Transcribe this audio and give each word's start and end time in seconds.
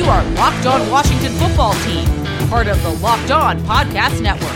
You 0.00 0.06
are 0.06 0.24
Locked 0.30 0.64
On 0.64 0.90
Washington 0.90 1.30
Football 1.32 1.74
Team, 1.74 2.06
part 2.48 2.68
of 2.68 2.82
the 2.82 2.88
Locked 3.02 3.30
On 3.30 3.60
Podcast 3.64 4.22
Network. 4.22 4.50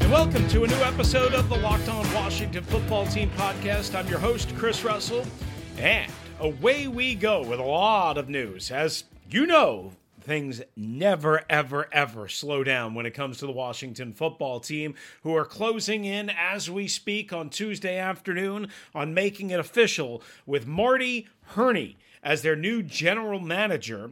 And 0.00 0.12
welcome 0.12 0.46
to 0.50 0.62
a 0.62 0.68
new 0.68 0.76
episode 0.76 1.34
of 1.34 1.48
the 1.48 1.56
Locked 1.56 1.88
On 1.88 2.06
Washington 2.14 2.62
Football 2.62 3.06
Team 3.06 3.32
podcast. 3.36 3.96
I'm 3.96 4.06
your 4.06 4.20
host, 4.20 4.54
Chris 4.56 4.84
Russell, 4.84 5.26
and 5.76 6.08
away 6.38 6.86
we 6.86 7.16
go 7.16 7.42
with 7.42 7.58
a 7.58 7.64
lot 7.64 8.16
of 8.16 8.28
news. 8.28 8.70
As 8.70 9.02
you 9.28 9.44
know, 9.44 9.90
things 10.20 10.62
never, 10.76 11.42
ever, 11.50 11.88
ever 11.90 12.28
slow 12.28 12.62
down 12.62 12.94
when 12.94 13.06
it 13.06 13.14
comes 13.14 13.38
to 13.38 13.46
the 13.46 13.52
Washington 13.52 14.12
football 14.12 14.60
team, 14.60 14.94
who 15.24 15.34
are 15.34 15.44
closing 15.44 16.04
in 16.04 16.30
as 16.30 16.70
we 16.70 16.86
speak 16.86 17.32
on 17.32 17.50
Tuesday 17.50 17.98
afternoon 17.98 18.68
on 18.94 19.14
making 19.14 19.50
it 19.50 19.58
official 19.58 20.22
with 20.46 20.68
Marty 20.68 21.26
Hurney 21.56 21.96
as 22.22 22.42
their 22.42 22.56
new 22.56 22.82
general 22.82 23.40
manager. 23.40 24.10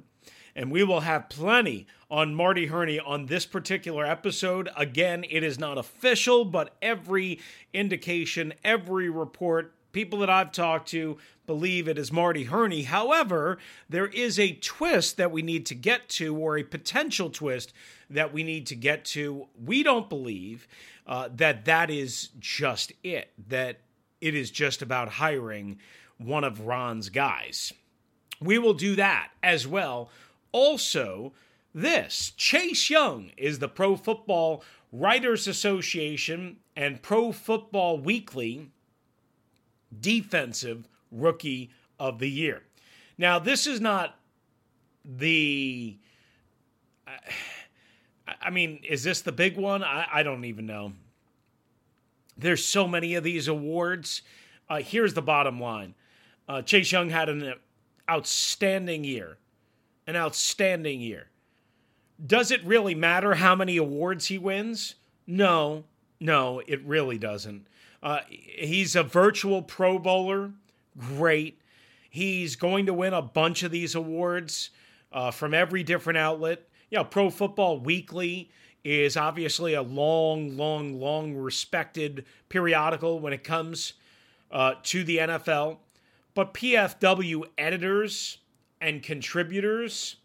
And 0.55 0.71
we 0.71 0.83
will 0.85 1.01
have 1.01 1.29
plenty 1.29 1.87
on 2.11 2.35
Marty 2.35 2.67
Hurney 2.67 2.99
on 2.99 3.27
this 3.27 3.45
particular 3.45 4.07
episode. 4.07 4.71
Again, 4.77 5.25
it 5.29 5.43
is 5.43 5.59
not 5.59 5.77
official, 5.77 6.45
but 6.47 6.75
every 6.81 7.41
indication, 7.75 8.55
every 8.65 9.11
report, 9.11 9.75
people 9.93 10.21
that 10.21 10.31
I've 10.31 10.53
talked 10.53 10.89
to 10.91 11.19
believe 11.47 11.89
it 11.89 11.99
is 11.99 12.13
Marty 12.13 12.45
Hurney. 12.45 12.83
However, 12.83 13.59
there 13.89 14.07
is 14.07 14.39
a 14.39 14.53
twist 14.55 15.17
that 15.17 15.31
we 15.31 15.43
need 15.43 15.67
to 15.67 15.75
get 15.75 16.09
to, 16.11 16.37
or 16.37 16.59
a 16.59 16.65
potential 16.65 17.31
twist 17.31 17.73
that 18.11 18.33
we 18.33 18.43
need 18.43 18.67
to 18.67 18.75
get 18.75 19.05
to. 19.07 19.47
We 19.63 19.83
don't 19.83 20.09
believe 20.09 20.67
uh, 21.07 21.29
that 21.37 21.65
that 21.67 21.91
is 21.91 22.31
just 22.39 22.93
it, 23.03 23.31
that 23.49 23.81
it 24.21 24.35
is 24.35 24.51
just 24.51 24.83
about 24.83 25.09
hiring 25.09 25.79
one 26.19 26.45
of 26.45 26.67
Ron's 26.67 27.09
guys. 27.09 27.73
We 28.41 28.59
will 28.59 28.75
do 28.75 28.97
that 28.97 29.31
as 29.43 29.67
well. 29.67 30.11
Also, 30.53 31.33
this 31.75 32.33
Chase 32.37 32.89
Young 32.91 33.31
is 33.37 33.59
the 33.59 33.69
Pro 33.69 33.97
Football 33.97 34.63
Writers 34.93 35.47
Association 35.47 36.57
and 36.75 37.03
Pro 37.03 37.33
Football 37.33 37.99
Weekly 37.99 38.71
Defensive 39.99 40.89
Rookie 41.11 41.71
of 41.99 42.19
the 42.19 42.31
Year. 42.31 42.63
Now, 43.19 43.39
this 43.39 43.67
is 43.67 43.81
not 43.81 44.19
the. 45.05 45.99
I 48.41 48.51
mean, 48.51 48.81
is 48.89 49.05
this 49.05 49.21
the 49.21 49.33
big 49.33 49.57
one? 49.57 49.85
I, 49.85 50.07
I 50.13 50.23
don't 50.23 50.45
even 50.45 50.67
know. 50.67 50.93
There's 52.37 52.65
so 52.65 52.89
many 52.89 53.15
of 53.15 53.25
these 53.25 53.49
awards. 53.49 54.23
Uh, 54.69 54.81
here's 54.81 55.15
the 55.15 55.23
bottom 55.23 55.61
line 55.61 55.95
uh, 56.49 56.63
Chase 56.63 56.91
Young 56.91 57.11
had 57.11 57.29
an 57.29 57.55
outstanding 58.11 59.05
year. 59.05 59.39
An 60.07 60.17
outstanding 60.17 61.01
year. 61.01 61.29
Does 62.25 62.51
it 62.51 62.65
really 62.65 62.95
matter 62.95 63.35
how 63.35 63.55
many 63.55 63.77
awards 63.77 64.27
he 64.27 64.39
wins? 64.39 64.95
No, 65.27 65.85
no, 66.21 66.63
it 66.67 66.83
really 66.85 67.19
doesn't. 67.19 67.67
Uh, 68.03 68.21
he's 68.29 68.95
a 68.95 69.03
virtual 69.03 69.63
Pro 69.63 69.99
Bowler. 69.99 70.53
Great. 70.97 71.61
He's 72.09 72.57
going 72.57 72.87
to 72.87 72.95
win 72.95 73.13
a 73.13 73.21
bunch 73.21 73.63
of 73.63 73.71
these 73.71 73.95
awards 73.95 74.71
uh, 75.13 75.31
from 75.31 75.53
every 75.53 75.83
different 75.83 76.19
outlet. 76.19 76.69
You 76.91 76.99
know, 76.99 77.05
Pro 77.05 77.31
Football 77.31 77.81
Weekly 77.81 78.51
is 78.85 79.17
obviously 79.17 79.75
a 79.75 79.83
long, 79.83 80.57
long, 80.57 81.01
long 81.01 81.35
respected 81.35 82.25
periodical 82.49 83.19
when 83.19 83.33
it 83.33 83.43
comes 83.43 83.95
uh, 84.53 84.75
to 84.85 85.03
the 85.03 85.19
NFL. 85.19 85.79
But 86.37 86.53
PFW 86.53 87.45
editors 87.57 88.37
and 88.79 89.03
contributors, 89.03 90.17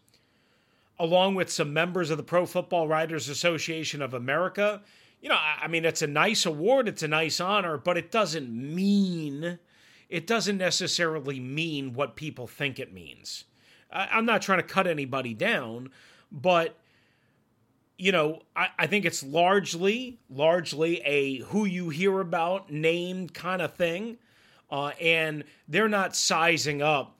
along 0.98 1.36
with 1.36 1.50
some 1.50 1.72
members 1.72 2.10
of 2.10 2.18
the 2.18 2.22
Pro 2.22 2.44
Football 2.44 2.86
Writers 2.86 3.30
Association 3.30 4.02
of 4.02 4.12
America, 4.12 4.82
you 5.22 5.30
know, 5.30 5.38
I 5.40 5.68
mean, 5.68 5.86
it's 5.86 6.02
a 6.02 6.06
nice 6.06 6.44
award, 6.44 6.86
it's 6.86 7.02
a 7.02 7.08
nice 7.08 7.40
honor, 7.40 7.78
but 7.78 7.96
it 7.96 8.10
doesn't 8.10 8.50
mean, 8.50 9.58
it 10.10 10.26
doesn't 10.26 10.58
necessarily 10.58 11.40
mean 11.40 11.94
what 11.94 12.14
people 12.14 12.46
think 12.46 12.78
it 12.78 12.92
means. 12.92 13.44
I'm 13.90 14.26
not 14.26 14.42
trying 14.42 14.58
to 14.58 14.68
cut 14.68 14.86
anybody 14.86 15.32
down, 15.32 15.88
but 16.30 16.76
you 17.96 18.12
know, 18.12 18.42
I, 18.54 18.68
I, 18.78 18.86
think 18.86 19.06
it's 19.06 19.22
largely, 19.22 20.18
largely 20.28 21.00
a 21.06 21.38
who 21.38 21.64
you 21.64 21.88
hear 21.88 22.20
about 22.20 22.70
named 22.70 23.32
kind 23.32 23.62
of 23.62 23.74
thing. 23.74 24.18
Uh, 24.72 24.92
and 24.98 25.44
they're 25.68 25.88
not 25.88 26.16
sizing 26.16 26.80
up 26.80 27.18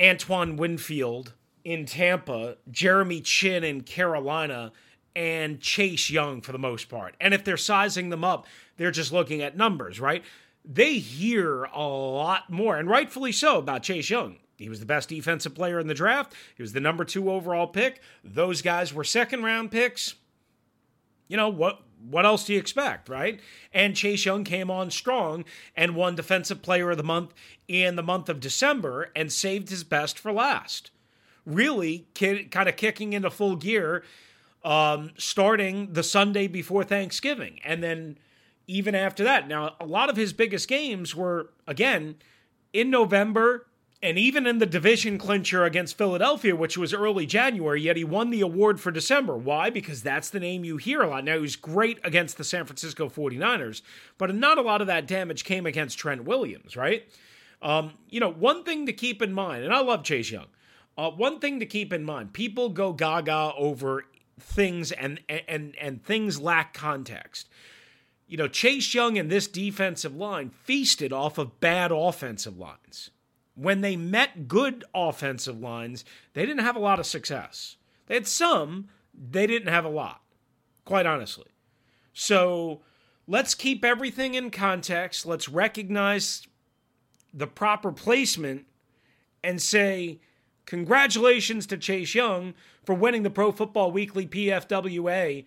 Antoine 0.00 0.56
Winfield 0.56 1.34
in 1.64 1.84
Tampa, 1.84 2.56
Jeremy 2.70 3.20
Chinn 3.20 3.62
in 3.62 3.82
Carolina, 3.82 4.72
and 5.14 5.60
Chase 5.60 6.08
Young 6.08 6.40
for 6.40 6.52
the 6.52 6.58
most 6.58 6.88
part. 6.88 7.14
And 7.20 7.34
if 7.34 7.44
they're 7.44 7.58
sizing 7.58 8.08
them 8.08 8.24
up, 8.24 8.46
they're 8.78 8.90
just 8.90 9.12
looking 9.12 9.42
at 9.42 9.56
numbers, 9.56 10.00
right? 10.00 10.24
They 10.64 10.94
hear 10.94 11.64
a 11.64 11.86
lot 11.86 12.50
more, 12.50 12.78
and 12.78 12.88
rightfully 12.88 13.30
so, 13.30 13.58
about 13.58 13.82
Chase 13.82 14.08
Young. 14.08 14.38
He 14.56 14.70
was 14.70 14.80
the 14.80 14.86
best 14.86 15.10
defensive 15.10 15.54
player 15.54 15.78
in 15.78 15.88
the 15.88 15.94
draft. 15.94 16.32
He 16.56 16.62
was 16.62 16.72
the 16.72 16.80
number 16.80 17.04
two 17.04 17.30
overall 17.30 17.66
pick. 17.66 18.00
Those 18.24 18.62
guys 18.62 18.94
were 18.94 19.04
second 19.04 19.42
round 19.42 19.70
picks. 19.70 20.14
You 21.28 21.36
know 21.36 21.50
what? 21.50 21.82
What 22.08 22.26
else 22.26 22.44
do 22.44 22.52
you 22.52 22.58
expect, 22.58 23.08
right? 23.08 23.40
And 23.72 23.96
Chase 23.96 24.24
Young 24.24 24.44
came 24.44 24.70
on 24.70 24.90
strong 24.90 25.44
and 25.76 25.94
won 25.94 26.14
Defensive 26.14 26.62
Player 26.62 26.90
of 26.90 26.96
the 26.96 27.02
Month 27.02 27.34
in 27.66 27.96
the 27.96 28.02
month 28.02 28.28
of 28.28 28.40
December 28.40 29.10
and 29.16 29.32
saved 29.32 29.70
his 29.70 29.84
best 29.84 30.18
for 30.18 30.32
last. 30.32 30.90
Really, 31.46 32.06
kind 32.14 32.68
of 32.68 32.76
kicking 32.76 33.12
into 33.12 33.30
full 33.30 33.56
gear 33.56 34.04
um, 34.64 35.10
starting 35.18 35.92
the 35.92 36.02
Sunday 36.02 36.46
before 36.46 36.84
Thanksgiving. 36.84 37.60
And 37.64 37.82
then 37.82 38.18
even 38.66 38.94
after 38.94 39.24
that. 39.24 39.48
Now, 39.48 39.74
a 39.80 39.86
lot 39.86 40.08
of 40.08 40.16
his 40.16 40.32
biggest 40.32 40.68
games 40.68 41.14
were, 41.14 41.50
again, 41.66 42.16
in 42.72 42.90
November 42.90 43.66
and 44.04 44.18
even 44.18 44.46
in 44.46 44.58
the 44.58 44.66
division 44.66 45.16
clincher 45.16 45.64
against 45.64 45.96
Philadelphia, 45.96 46.54
which 46.54 46.76
was 46.76 46.92
early 46.92 47.24
January, 47.24 47.80
yet 47.80 47.96
he 47.96 48.04
won 48.04 48.28
the 48.28 48.42
award 48.42 48.78
for 48.78 48.90
December. 48.90 49.34
Why? 49.34 49.70
Because 49.70 50.02
that's 50.02 50.28
the 50.28 50.38
name 50.38 50.62
you 50.62 50.76
hear 50.76 51.00
a 51.00 51.08
lot. 51.08 51.24
Now, 51.24 51.36
he 51.36 51.40
was 51.40 51.56
great 51.56 51.98
against 52.04 52.36
the 52.36 52.44
San 52.44 52.66
Francisco 52.66 53.08
49ers, 53.08 53.80
but 54.18 54.34
not 54.34 54.58
a 54.58 54.62
lot 54.62 54.82
of 54.82 54.86
that 54.88 55.06
damage 55.06 55.44
came 55.44 55.64
against 55.64 55.98
Trent 55.98 56.24
Williams, 56.24 56.76
right? 56.76 57.08
Um, 57.62 57.94
you 58.10 58.20
know, 58.20 58.30
one 58.30 58.62
thing 58.62 58.84
to 58.84 58.92
keep 58.92 59.22
in 59.22 59.32
mind, 59.32 59.64
and 59.64 59.72
I 59.72 59.80
love 59.80 60.04
Chase 60.04 60.30
Young, 60.30 60.48
uh, 60.98 61.10
one 61.10 61.40
thing 61.40 61.58
to 61.60 61.66
keep 61.66 61.90
in 61.90 62.04
mind 62.04 62.34
people 62.34 62.68
go 62.68 62.92
gaga 62.92 63.52
over 63.56 64.04
things 64.38 64.92
and 64.92 65.20
and 65.28 65.74
and 65.80 66.04
things 66.04 66.38
lack 66.38 66.74
context. 66.74 67.48
You 68.26 68.36
know, 68.36 68.48
Chase 68.48 68.92
Young 68.94 69.16
and 69.16 69.30
this 69.30 69.46
defensive 69.46 70.14
line 70.14 70.50
feasted 70.50 71.12
off 71.12 71.38
of 71.38 71.58
bad 71.60 71.90
offensive 71.90 72.58
lines. 72.58 73.10
When 73.54 73.80
they 73.80 73.96
met 73.96 74.48
good 74.48 74.84
offensive 74.94 75.60
lines, 75.60 76.04
they 76.32 76.44
didn't 76.44 76.64
have 76.64 76.76
a 76.76 76.80
lot 76.80 76.98
of 76.98 77.06
success. 77.06 77.76
They 78.06 78.14
had 78.14 78.26
some, 78.26 78.88
they 79.12 79.46
didn't 79.46 79.68
have 79.68 79.84
a 79.84 79.90
lot, 79.90 80.22
quite 80.84 81.06
honestly. 81.06 81.46
So 82.12 82.82
let's 83.26 83.54
keep 83.54 83.84
everything 83.84 84.34
in 84.34 84.50
context. 84.50 85.24
Let's 85.24 85.48
recognize 85.48 86.46
the 87.32 87.46
proper 87.46 87.92
placement 87.92 88.66
and 89.42 89.60
say, 89.60 90.20
congratulations 90.66 91.66
to 91.66 91.76
Chase 91.76 92.14
Young 92.14 92.54
for 92.84 92.94
winning 92.94 93.22
the 93.22 93.30
Pro 93.30 93.52
Football 93.52 93.92
Weekly 93.92 94.26
PFWA 94.26 95.44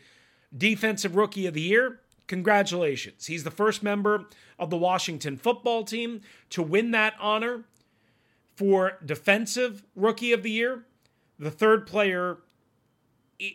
Defensive 0.56 1.16
Rookie 1.16 1.48
of 1.48 1.54
the 1.54 1.62
Year. 1.62 2.00
Congratulations. 2.28 3.26
He's 3.26 3.44
the 3.44 3.52
first 3.52 3.82
member 3.82 4.26
of 4.60 4.70
the 4.70 4.78
Washington 4.78 5.38
football 5.38 5.84
team 5.84 6.22
to 6.50 6.62
win 6.62 6.92
that 6.92 7.16
honor 7.20 7.64
for 8.58 8.98
Defensive 9.06 9.84
Rookie 9.96 10.34
of 10.34 10.42
the 10.42 10.50
Year, 10.50 10.84
the 11.38 11.52
third 11.52 11.86
player 11.86 12.40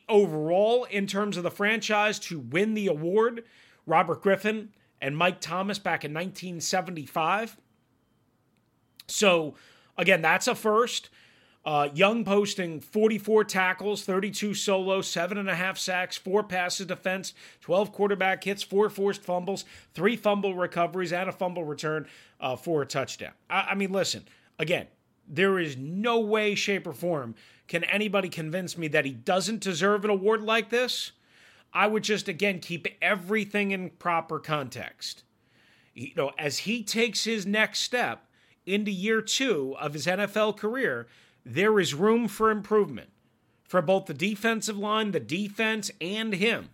overall 0.09 0.85
in 0.85 1.09
terms 1.09 1.37
of 1.37 1.43
the 1.43 1.51
franchise 1.51 2.21
to 2.21 2.39
win 2.39 2.75
the 2.75 2.87
award. 2.87 3.43
Robert 3.85 4.23
Griffin 4.23 4.69
and 5.01 5.17
Mike 5.17 5.41
Thomas 5.41 5.81
back 5.81 6.05
in 6.05 6.15
1975. 6.15 7.57
So, 9.09 9.57
again, 9.99 10.23
that's 10.23 10.47
a 10.47 10.55
first. 10.55 11.11
Uh, 11.65 11.89
Young 11.95 12.25
posting 12.25 12.81
44 12.81 13.45
tackles, 13.45 14.05
32 14.05 14.55
solo, 14.55 15.01
seven 15.01 15.37
and 15.37 15.49
a 15.51 15.55
half 15.55 15.79
sacks, 15.79 16.17
four 16.17 16.45
passes 16.45 16.87
defense, 16.87 17.35
12 17.61 17.93
quarterback 17.93 18.43
hits, 18.43 18.63
four 18.63 18.89
forced 18.89 19.23
fumbles, 19.23 19.65
three 19.95 20.17
fumble 20.17 20.55
recoveries, 20.55 21.13
and 21.13 21.29
a 21.29 21.33
fumble 21.33 21.65
return 21.65 22.07
uh, 22.41 22.55
for 22.57 22.83
a 22.83 22.87
touchdown. 22.87 23.33
I, 23.51 23.69
I 23.71 23.75
mean, 23.75 23.93
listen, 23.93 24.25
again, 24.63 24.87
there 25.29 25.59
is 25.59 25.77
no 25.77 26.21
way, 26.21 26.55
shape, 26.55 26.87
or 26.87 26.93
form 26.93 27.35
can 27.69 27.85
anybody 27.85 28.29
convince 28.29 28.77
me 28.77 28.89
that 28.89 29.05
he 29.05 29.13
doesn't 29.13 29.61
deserve 29.61 30.05
an 30.05 30.11
award 30.11 30.43
like 30.43 30.71
this. 30.71 31.13
I 31.73 31.87
would 31.87 32.05
just, 32.05 32.29
again, 32.29 32.61
keep 32.61 32.87
everything 33.01 33.71
in 33.71 33.91
proper 33.91 34.39
context. 34.39 35.25
You 35.95 36.13
know, 36.17 36.33
as 36.39 36.59
he 36.59 36.83
takes 36.83 37.25
his 37.25 37.47
next 37.47 37.81
step 37.81 38.27
into 38.67 38.91
year 38.91 39.23
two 39.23 39.75
of 39.81 39.95
his 39.95 40.07
NFL 40.07 40.57
career, 40.57 41.07
there 41.45 41.79
is 41.81 41.95
room 41.95 42.29
for 42.29 42.51
improvement 42.51 43.11
for 43.65 43.81
both 43.81 44.07
the 44.07 44.15
defensive 44.15 44.77
line, 44.77 45.13
the 45.13 45.21
defense, 45.21 45.91
and 46.01 46.35
him. 46.35 46.69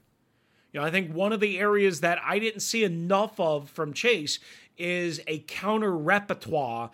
You 0.72 0.80
know, 0.80 0.86
I 0.86 0.90
think 0.90 1.12
one 1.12 1.32
of 1.32 1.40
the 1.40 1.58
areas 1.58 2.00
that 2.00 2.18
I 2.24 2.38
didn't 2.38 2.60
see 2.60 2.82
enough 2.82 3.38
of 3.38 3.70
from 3.70 3.92
Chase 3.92 4.40
is 4.76 5.20
a 5.26 5.38
counter 5.40 5.96
repertoire 5.96 6.90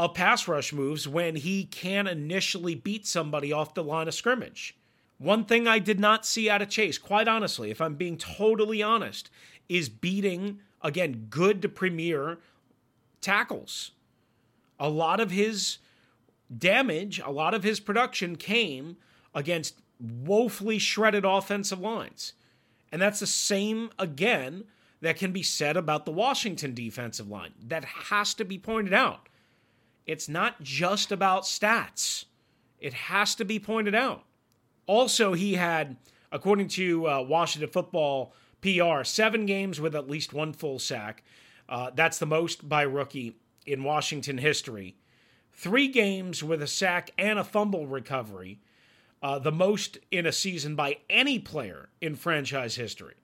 of 0.00 0.14
pass 0.14 0.48
rush 0.48 0.72
moves 0.72 1.06
when 1.06 1.36
he 1.36 1.64
can 1.64 2.06
initially 2.06 2.74
beat 2.74 3.06
somebody 3.06 3.52
off 3.52 3.74
the 3.74 3.84
line 3.84 4.08
of 4.08 4.14
scrimmage. 4.14 4.74
One 5.18 5.44
thing 5.44 5.68
I 5.68 5.78
did 5.78 6.00
not 6.00 6.24
see 6.24 6.48
out 6.48 6.62
of 6.62 6.70
Chase, 6.70 6.96
quite 6.96 7.28
honestly, 7.28 7.70
if 7.70 7.82
I'm 7.82 7.96
being 7.96 8.16
totally 8.16 8.82
honest, 8.82 9.28
is 9.68 9.90
beating, 9.90 10.60
again, 10.80 11.26
good 11.28 11.60
to 11.60 11.68
premier 11.68 12.38
tackles. 13.20 13.90
A 14.78 14.88
lot 14.88 15.20
of 15.20 15.30
his 15.30 15.76
damage, 16.56 17.20
a 17.22 17.30
lot 17.30 17.52
of 17.52 17.62
his 17.62 17.78
production 17.78 18.36
came 18.36 18.96
against 19.34 19.82
woefully 20.00 20.78
shredded 20.78 21.26
offensive 21.26 21.78
lines. 21.78 22.32
And 22.90 23.02
that's 23.02 23.20
the 23.20 23.26
same, 23.26 23.90
again, 23.98 24.64
that 25.02 25.18
can 25.18 25.30
be 25.30 25.42
said 25.42 25.76
about 25.76 26.06
the 26.06 26.10
Washington 26.10 26.72
defensive 26.72 27.28
line. 27.28 27.52
That 27.68 27.84
has 27.84 28.32
to 28.34 28.46
be 28.46 28.56
pointed 28.56 28.94
out. 28.94 29.28
It's 30.10 30.28
not 30.28 30.60
just 30.60 31.12
about 31.12 31.44
stats, 31.44 32.24
it 32.80 32.94
has 32.94 33.34
to 33.36 33.44
be 33.44 33.58
pointed 33.58 33.94
out. 33.94 34.24
Also, 34.86 35.34
he 35.34 35.54
had, 35.54 35.96
according 36.32 36.68
to 36.68 37.08
uh, 37.08 37.22
Washington 37.22 37.70
football 37.70 38.32
PR, 38.60 39.04
seven 39.04 39.46
games 39.46 39.80
with 39.80 39.94
at 39.94 40.10
least 40.10 40.32
one 40.32 40.52
full 40.52 40.78
sack. 40.78 41.22
Uh, 41.68 41.90
that's 41.94 42.18
the 42.18 42.26
most 42.26 42.68
by 42.68 42.82
rookie 42.82 43.36
in 43.66 43.84
Washington 43.84 44.38
history 44.38 44.96
three 45.52 45.88
games 45.88 46.42
with 46.42 46.62
a 46.62 46.66
sack 46.66 47.10
and 47.18 47.38
a 47.38 47.44
fumble 47.44 47.86
recovery, 47.86 48.58
uh, 49.22 49.38
the 49.38 49.52
most 49.52 49.98
in 50.10 50.24
a 50.24 50.32
season 50.32 50.74
by 50.74 50.96
any 51.10 51.38
player 51.38 51.90
in 52.00 52.16
franchise 52.16 52.76
history. 52.76 53.14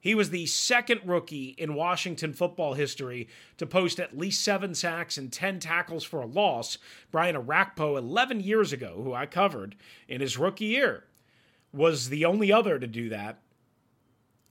He 0.00 0.14
was 0.14 0.30
the 0.30 0.46
second 0.46 1.02
rookie 1.04 1.54
in 1.58 1.74
Washington 1.74 2.32
football 2.32 2.72
history 2.72 3.28
to 3.58 3.66
post 3.66 4.00
at 4.00 4.16
least 4.16 4.42
seven 4.42 4.74
sacks 4.74 5.18
and 5.18 5.30
10 5.30 5.60
tackles 5.60 6.04
for 6.04 6.22
a 6.22 6.26
loss. 6.26 6.78
Brian 7.10 7.36
Orakpo, 7.36 7.98
11 7.98 8.40
years 8.40 8.72
ago, 8.72 9.02
who 9.04 9.12
I 9.12 9.26
covered 9.26 9.76
in 10.08 10.22
his 10.22 10.38
rookie 10.38 10.64
year, 10.64 11.04
was 11.72 12.08
the 12.08 12.24
only 12.24 12.50
other 12.50 12.78
to 12.78 12.86
do 12.86 13.10
that, 13.10 13.40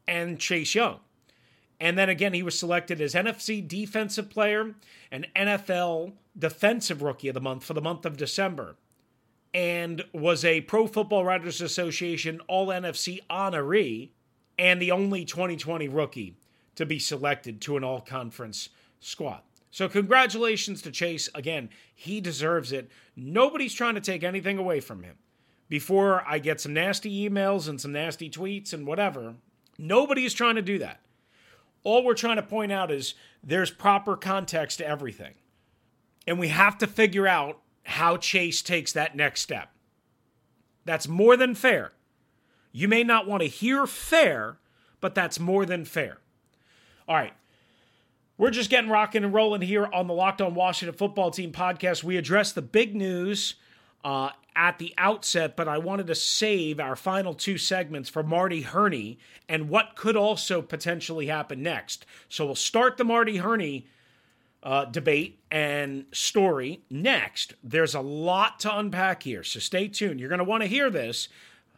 and 0.08 0.40
Chase 0.40 0.76
Young. 0.76 1.00
And 1.80 1.98
then 1.98 2.10
again, 2.10 2.34
he 2.34 2.44
was 2.44 2.58
selected 2.58 3.02
as 3.02 3.14
NFC 3.14 3.66
Defensive 3.66 4.30
Player 4.30 4.76
and 5.12 5.28
NFL 5.36 6.14
Defensive 6.38 7.02
Rookie 7.02 7.30
of 7.30 7.34
the 7.34 7.42
Month 7.42 7.64
for 7.64 7.74
the 7.74 7.82
month 7.82 8.06
of 8.06 8.18
December, 8.18 8.76
and 9.54 10.04
was 10.14 10.46
a 10.46 10.62
Pro 10.62 10.88
Football 10.88 11.26
Writers 11.26 11.60
Association 11.60 12.40
All 12.48 12.68
NFC 12.68 13.20
honoree, 13.30 14.10
and 14.60 14.82
the 14.82 14.92
only 14.92 15.24
2020 15.26 15.88
rookie 15.88 16.36
to 16.76 16.86
be 16.86 17.00
selected 17.00 17.62
to 17.62 17.78
an 17.78 17.84
All 17.84 18.02
Conference 18.02 18.70
squad. 19.00 19.42
So, 19.72 19.88
congratulations 19.88 20.82
to 20.82 20.92
Chase. 20.92 21.30
Again, 21.34 21.70
he 21.96 22.20
deserves 22.20 22.72
it. 22.72 22.92
Nobody's 23.16 23.74
trying 23.74 23.96
to 23.96 24.02
take 24.02 24.24
anything 24.24 24.58
away 24.58 24.80
from 24.82 25.04
him. 25.04 25.16
Before 25.70 26.24
I 26.28 26.40
get 26.40 26.60
some 26.60 26.74
nasty 26.74 27.30
emails 27.30 27.70
and 27.70 27.80
some 27.80 27.92
nasty 27.92 28.30
tweets 28.30 28.74
and 28.74 28.86
whatever, 28.86 29.36
nobody's 29.78 30.34
trying 30.34 30.56
to 30.56 30.62
do 30.62 30.80
that. 30.80 31.00
All 31.84 32.04
we're 32.04 32.16
trying 32.16 32.38
to 32.38 32.44
point 32.44 32.72
out 32.72 32.92
is 32.92 33.14
there's 33.44 33.72
proper 33.72 34.18
context 34.18 34.80
to 34.80 34.88
everything. 34.88 35.36
And 36.28 36.40
we 36.40 36.50
have 36.50 36.78
to 36.80 36.88
figure 36.88 37.28
out 37.28 37.60
how 37.84 38.18
Chase 38.18 38.62
takes 38.62 38.92
that 38.94 39.16
next 39.16 39.42
step. 39.42 39.70
That's 40.84 41.08
more 41.08 41.38
than 41.38 41.56
fair. 41.56 41.94
You 42.72 42.88
may 42.88 43.04
not 43.04 43.28
want 43.28 43.42
to 43.42 43.48
hear 43.48 43.88
fair, 43.88 44.60
but 45.02 45.16
that's 45.16 45.40
more 45.40 45.66
than 45.66 45.86
fair. 45.86 46.18
All 47.08 47.16
right. 47.16 47.34
We're 48.38 48.52
just 48.52 48.70
getting 48.70 48.90
rocking 48.90 49.24
and 49.24 49.34
rolling 49.34 49.62
here 49.62 49.88
on 49.88 50.08
the 50.08 50.14
Locked 50.14 50.42
On 50.42 50.56
Washington 50.56 50.98
Football 50.98 51.32
Team 51.32 51.52
podcast. 51.52 52.04
We 52.04 52.16
address 52.16 52.54
the 52.54 52.62
big 52.62 52.96
news 52.96 53.56
uh, 54.04 54.30
at 54.56 54.78
the 54.78 54.94
outset, 54.98 55.58
but 55.58 55.68
I 55.68 55.78
wanted 55.78 56.08
to 56.08 56.16
save 56.16 56.80
our 56.80 56.96
final 56.96 57.34
two 57.34 57.58
segments 57.58 58.08
for 58.08 58.24
Marty 58.24 58.62
Hurney 58.62 59.20
and 59.50 59.68
what 59.68 59.96
could 59.96 60.16
also 60.16 60.62
potentially 60.62 61.28
happen 61.28 61.62
next. 61.62 62.06
So 62.30 62.46
we'll 62.46 62.56
start 62.56 62.96
the 62.96 63.04
Marty 63.04 63.38
Hurney 63.38 63.88
uh, 64.64 64.86
debate 64.86 65.40
and 65.52 66.06
story 66.12 66.82
next. 66.90 67.56
There's 67.64 67.96
a 67.96 68.02
lot 68.02 68.60
to 68.62 68.78
unpack 68.78 69.24
here, 69.24 69.44
so 69.44 69.60
stay 69.60 69.88
tuned. 69.88 70.20
You're 70.20 70.30
going 70.30 70.40
to 70.40 70.46
want 70.46 70.64
to 70.64 70.70
hear 70.70 70.90
this. 70.90 71.30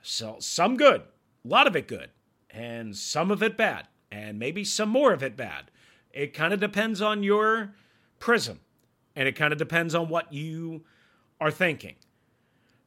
So 0.02 0.38
some 0.40 0.78
good, 0.78 1.02
a 1.02 1.48
lot 1.48 1.68
of 1.68 1.76
it 1.76 1.88
good, 1.88 2.10
and 2.50 2.96
some 2.96 3.32
of 3.32 3.44
it 3.44 3.58
bad, 3.58 3.88
and 4.12 4.40
maybe 4.40 4.64
some 4.64 4.90
more 4.90 5.14
of 5.14 5.24
it 5.24 5.38
bad. 5.38 5.72
It 6.12 6.34
kind 6.34 6.54
of 6.54 6.60
depends 6.60 7.02
on 7.02 7.24
your 7.24 7.74
prism, 8.20 8.60
and 9.16 9.28
it 9.28 9.36
kind 9.36 9.54
of 9.54 9.60
depends 9.60 9.96
on 9.96 10.10
what 10.10 10.34
you 10.34 10.84
are 11.40 11.52
thinking. 11.52 11.96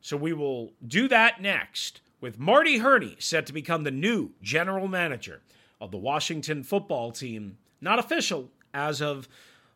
So 0.01 0.17
we 0.17 0.33
will 0.33 0.73
do 0.87 1.09
that 1.09 1.41
next 1.41 2.01
with 2.21 2.39
Marty 2.39 2.79
Hurney 2.79 3.17
set 3.19 3.47
to 3.47 3.53
become 3.53 3.85
the 3.85 3.91
new 3.91 4.33
general 4.43 4.89
manager 4.89 5.43
of 5.81 5.91
the 5.91 5.99
Washington 5.99 6.63
football 6.63 7.11
team. 7.11 7.59
Not 7.81 7.99
official 7.99 8.51
as 8.73 9.01
of 9.01 9.29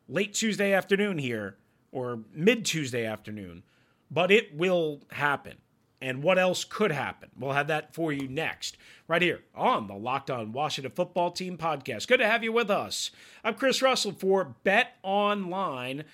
late 0.09 0.35
Tuesday 0.35 0.73
afternoon 0.73 1.19
here 1.19 1.57
or 1.93 2.21
mid 2.33 2.65
Tuesday 2.65 3.07
afternoon, 3.07 3.63
but 4.11 4.31
it 4.31 4.57
will 4.57 5.03
happen. 5.11 5.57
And 6.01 6.23
what 6.23 6.39
else 6.39 6.65
could 6.65 6.93
happen? 6.93 7.31
We'll 7.37 7.53
have 7.53 7.67
that 7.69 7.93
for 7.95 8.13
you 8.13 8.29
next, 8.29 8.77
right 9.09 9.21
here 9.21 9.41
on 9.55 9.89
the 9.89 9.95
Locked 9.95 10.31
On 10.31 10.53
Washington 10.53 10.93
Football 10.93 11.33
Team 11.33 11.59
podcast. 11.59 12.07
Good 12.07 12.19
to 12.19 12.27
have 12.27 12.45
you 12.45 12.53
with 12.53 12.71
us. 12.71 13.11
I'm 13.43 13.55
Chris 13.55 13.83
Russell 13.83 14.13
for 14.13 14.55
betonline.ag. 14.65 16.05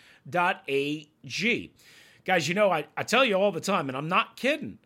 Guys, 2.24 2.48
you 2.48 2.54
know, 2.54 2.70
I, 2.70 2.86
I 2.96 3.02
tell 3.02 3.26
you 3.26 3.34
all 3.34 3.52
the 3.52 3.60
time, 3.60 3.88
and 3.88 3.96
I'm 3.96 4.08
not 4.08 4.36
kidding. 4.36 4.78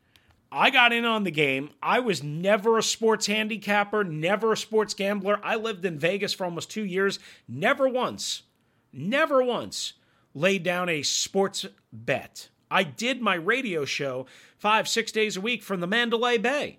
I 0.50 0.71
got 0.71 0.93
in 0.93 1.05
on 1.05 1.23
the 1.25 1.31
game. 1.31 1.71
I 1.81 2.00
was 2.00 2.23
never 2.23 2.78
a 2.78 2.83
sports 2.83 3.26
handicapper, 3.26 4.02
never 4.02 4.52
a 4.52 4.57
sports 4.57 4.95
gambler. 4.95 5.38
I 5.45 5.57
lived 5.57 5.85
in 5.85 5.99
Vegas 5.99 6.33
for 6.33 6.45
almost 6.45 6.71
two 6.71 6.85
years. 6.85 7.21
Never 7.47 7.88
once, 7.88 8.43
never 8.93 9.45
once 9.45 9.93
laid 10.35 10.62
down 10.64 10.88
a 10.88 11.02
sports 11.02 11.67
bet. 11.93 12.49
I 12.71 12.83
did 12.83 13.21
my 13.21 13.35
radio 13.35 13.85
show 13.85 14.26
five, 14.58 14.88
six 14.88 15.12
days 15.12 15.36
a 15.36 15.40
week 15.40 15.62
from 15.62 15.80
the 15.80 15.86
Mandalay 15.86 16.38
Bay. 16.38 16.78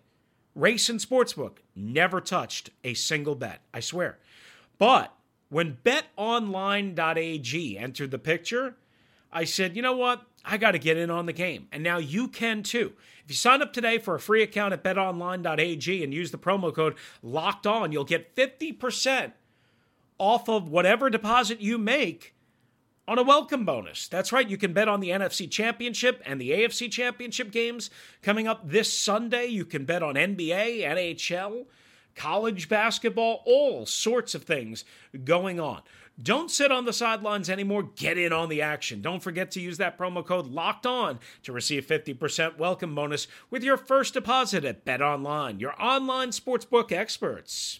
Race 0.56 0.90
and 0.90 1.00
Sportsbook 1.00 1.58
never 1.76 2.20
touched 2.20 2.70
a 2.84 2.94
single 2.94 3.36
bet, 3.36 3.62
I 3.74 3.80
swear. 3.80 4.20
But 4.78 5.14
when 5.50 5.78
betonline.ag 5.84 7.78
entered 7.78 8.12
the 8.12 8.20
picture, 8.20 8.76
I 9.32 9.46
said, 9.46 9.76
you 9.76 9.82
know 9.82 9.96
what? 9.96 10.24
I 10.44 10.58
got 10.58 10.72
to 10.72 10.80
get 10.80 10.98
in 10.98 11.10
on 11.10 11.26
the 11.26 11.34
game. 11.34 11.68
And 11.72 11.84
now 11.84 11.98
you 11.98 12.28
can 12.28 12.64
too. 12.64 12.94
If 13.24 13.30
you 13.30 13.36
sign 13.36 13.62
up 13.62 13.74
today 13.74 13.98
for 13.98 14.16
a 14.16 14.20
free 14.20 14.42
account 14.42 14.74
at 14.74 14.84
betonline.ag 14.84 16.04
and 16.04 16.14
use 16.14 16.32
the 16.32 16.38
promo 16.38 16.74
code 16.74 16.96
locked 17.22 17.68
on, 17.68 17.92
you'll 17.92 18.06
get 18.06 18.36
50% 18.36 19.34
off 20.18 20.50
of 20.50 20.70
whatever 20.70 21.10
deposit 21.10 21.62
you 21.62 21.78
make 21.78 22.36
on 23.10 23.18
a 23.18 23.24
welcome 23.24 23.66
bonus. 23.66 24.08
That's 24.08 24.32
right, 24.32 24.48
you 24.48 24.56
can 24.56 24.72
bet 24.72 24.88
on 24.88 25.00
the 25.00 25.10
NFC 25.10 25.50
Championship 25.50 26.22
and 26.28 26.40
the 26.40 26.52
AFC 26.52 26.92
Championship 26.92 27.50
games 27.50 27.90
coming 28.22 28.48
up 28.48 28.70
this 28.70 28.94
Sunday. 28.94 29.48
You 29.48 29.66
can 29.66 29.84
bet 29.84 30.04
on 30.04 30.14
NBA, 30.14 30.82
NHL, 30.82 31.66
college 32.16 32.70
basketball, 32.70 33.42
all 33.48 33.88
sorts 33.88 34.36
of 34.36 34.44
things 34.44 34.86
going 35.24 35.60
on. 35.60 35.82
Don't 36.22 36.52
sit 36.52 36.72
on 36.72 36.86
the 36.86 36.94
sidelines 36.94 37.50
anymore. 37.50 37.90
Get 37.96 38.20
in 38.20 38.32
on 38.32 38.48
the 38.48 38.62
action. 38.62 39.02
Don't 39.02 39.24
forget 39.24 39.50
to 39.52 39.60
use 39.60 39.80
that 39.80 39.98
promo 39.98 40.24
code 40.24 40.46
locked 40.46 40.86
on 40.86 41.18
to 41.42 41.52
receive 41.52 41.88
50% 41.88 42.60
welcome 42.60 42.94
bonus 42.94 43.26
with 43.50 43.64
your 43.64 43.78
first 43.78 44.14
deposit 44.14 44.64
at 44.64 44.86
Bet 44.86 45.02
Online, 45.02 45.60
your 45.60 45.74
online 45.82 46.30
sportsbook 46.30 46.92
experts. 46.92 47.80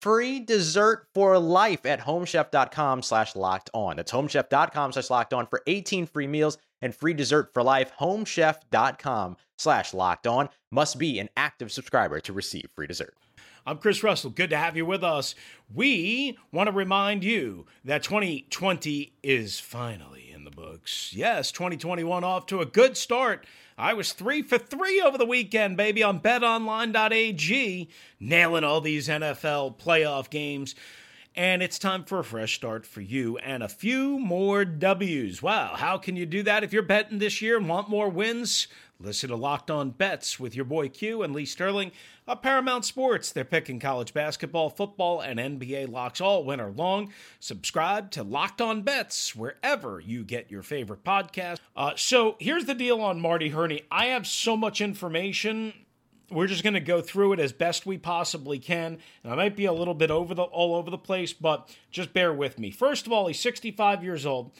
free 0.00 0.40
dessert 0.40 1.06
for 1.14 1.38
life 1.38 1.84
at 1.86 2.00
homechef.com 2.00 3.02
slash 3.02 3.36
locked 3.36 3.70
on. 3.74 3.96
That's 3.96 4.12
homechef.com 4.12 4.92
slash 4.92 5.10
locked 5.10 5.34
on 5.34 5.46
for 5.46 5.62
18 5.66 6.06
free 6.06 6.26
meals 6.26 6.58
and 6.82 6.94
free 6.94 7.14
dessert 7.14 7.52
for 7.52 7.62
life. 7.62 7.92
Homechef.com 7.98 9.36
slash 9.58 9.94
locked 9.94 10.26
on 10.26 10.48
must 10.70 10.98
be 10.98 11.18
an 11.18 11.28
active 11.36 11.70
subscriber 11.70 12.20
to 12.20 12.32
receive 12.32 12.68
free 12.74 12.86
dessert. 12.86 13.14
I'm 13.66 13.76
Chris 13.76 14.02
Russell. 14.02 14.30
Good 14.30 14.50
to 14.50 14.56
have 14.56 14.76
you 14.76 14.86
with 14.86 15.04
us. 15.04 15.34
We 15.72 16.38
want 16.50 16.68
to 16.68 16.72
remind 16.72 17.22
you 17.22 17.66
that 17.84 18.02
2020 18.02 19.12
is 19.22 19.60
finally 19.60 20.30
in 20.32 20.44
the 20.44 20.50
books. 20.50 21.12
Yes, 21.14 21.52
2021 21.52 22.24
off 22.24 22.46
to 22.46 22.60
a 22.60 22.66
good 22.66 22.96
start. 22.96 23.46
I 23.80 23.94
was 23.94 24.12
three 24.12 24.42
for 24.42 24.58
three 24.58 25.00
over 25.00 25.16
the 25.16 25.24
weekend, 25.24 25.78
baby, 25.78 26.02
on 26.02 26.20
betonline.ag, 26.20 27.88
nailing 28.20 28.62
all 28.62 28.82
these 28.82 29.08
NFL 29.08 29.78
playoff 29.78 30.28
games. 30.28 30.74
And 31.34 31.62
it's 31.62 31.78
time 31.78 32.04
for 32.04 32.18
a 32.18 32.24
fresh 32.24 32.54
start 32.54 32.84
for 32.84 33.00
you 33.00 33.38
and 33.38 33.62
a 33.62 33.68
few 33.68 34.18
more 34.18 34.66
W's. 34.66 35.42
Wow, 35.42 35.76
how 35.76 35.96
can 35.96 36.14
you 36.14 36.26
do 36.26 36.42
that 36.42 36.62
if 36.62 36.74
you're 36.74 36.82
betting 36.82 37.20
this 37.20 37.40
year 37.40 37.56
and 37.56 37.70
want 37.70 37.88
more 37.88 38.10
wins? 38.10 38.68
Listen 39.02 39.30
to 39.30 39.36
Locked 39.36 39.70
On 39.70 39.92
Bets 39.92 40.38
with 40.38 40.54
your 40.54 40.66
boy 40.66 40.90
Q 40.90 41.22
and 41.22 41.32
Lee 41.32 41.46
Sterling 41.46 41.90
of 42.26 42.42
Paramount 42.42 42.84
Sports. 42.84 43.32
They're 43.32 43.46
picking 43.46 43.80
college 43.80 44.12
basketball, 44.12 44.68
football, 44.68 45.22
and 45.22 45.40
NBA 45.40 45.90
locks 45.90 46.20
all 46.20 46.44
winter 46.44 46.70
long. 46.70 47.10
Subscribe 47.38 48.10
to 48.10 48.22
Locked 48.22 48.60
On 48.60 48.82
Bets 48.82 49.34
wherever 49.34 50.00
you 50.00 50.22
get 50.22 50.50
your 50.50 50.62
favorite 50.62 51.02
podcast. 51.02 51.60
Uh, 51.74 51.92
so 51.96 52.36
here's 52.40 52.66
the 52.66 52.74
deal 52.74 53.00
on 53.00 53.22
Marty 53.22 53.48
Hurney. 53.48 53.84
I 53.90 54.06
have 54.06 54.26
so 54.26 54.54
much 54.54 54.82
information. 54.82 55.72
We're 56.30 56.46
just 56.46 56.62
going 56.62 56.74
to 56.74 56.80
go 56.80 57.00
through 57.00 57.32
it 57.32 57.40
as 57.40 57.54
best 57.54 57.86
we 57.86 57.96
possibly 57.96 58.58
can. 58.58 58.98
And 59.24 59.32
I 59.32 59.34
might 59.36 59.56
be 59.56 59.64
a 59.64 59.72
little 59.72 59.94
bit 59.94 60.10
over 60.10 60.34
the 60.34 60.42
all 60.42 60.74
over 60.74 60.90
the 60.90 60.98
place, 60.98 61.32
but 61.32 61.74
just 61.90 62.12
bear 62.12 62.34
with 62.34 62.58
me. 62.58 62.70
First 62.70 63.06
of 63.06 63.14
all, 63.14 63.28
he's 63.28 63.40
65 63.40 64.04
years 64.04 64.26
old. 64.26 64.52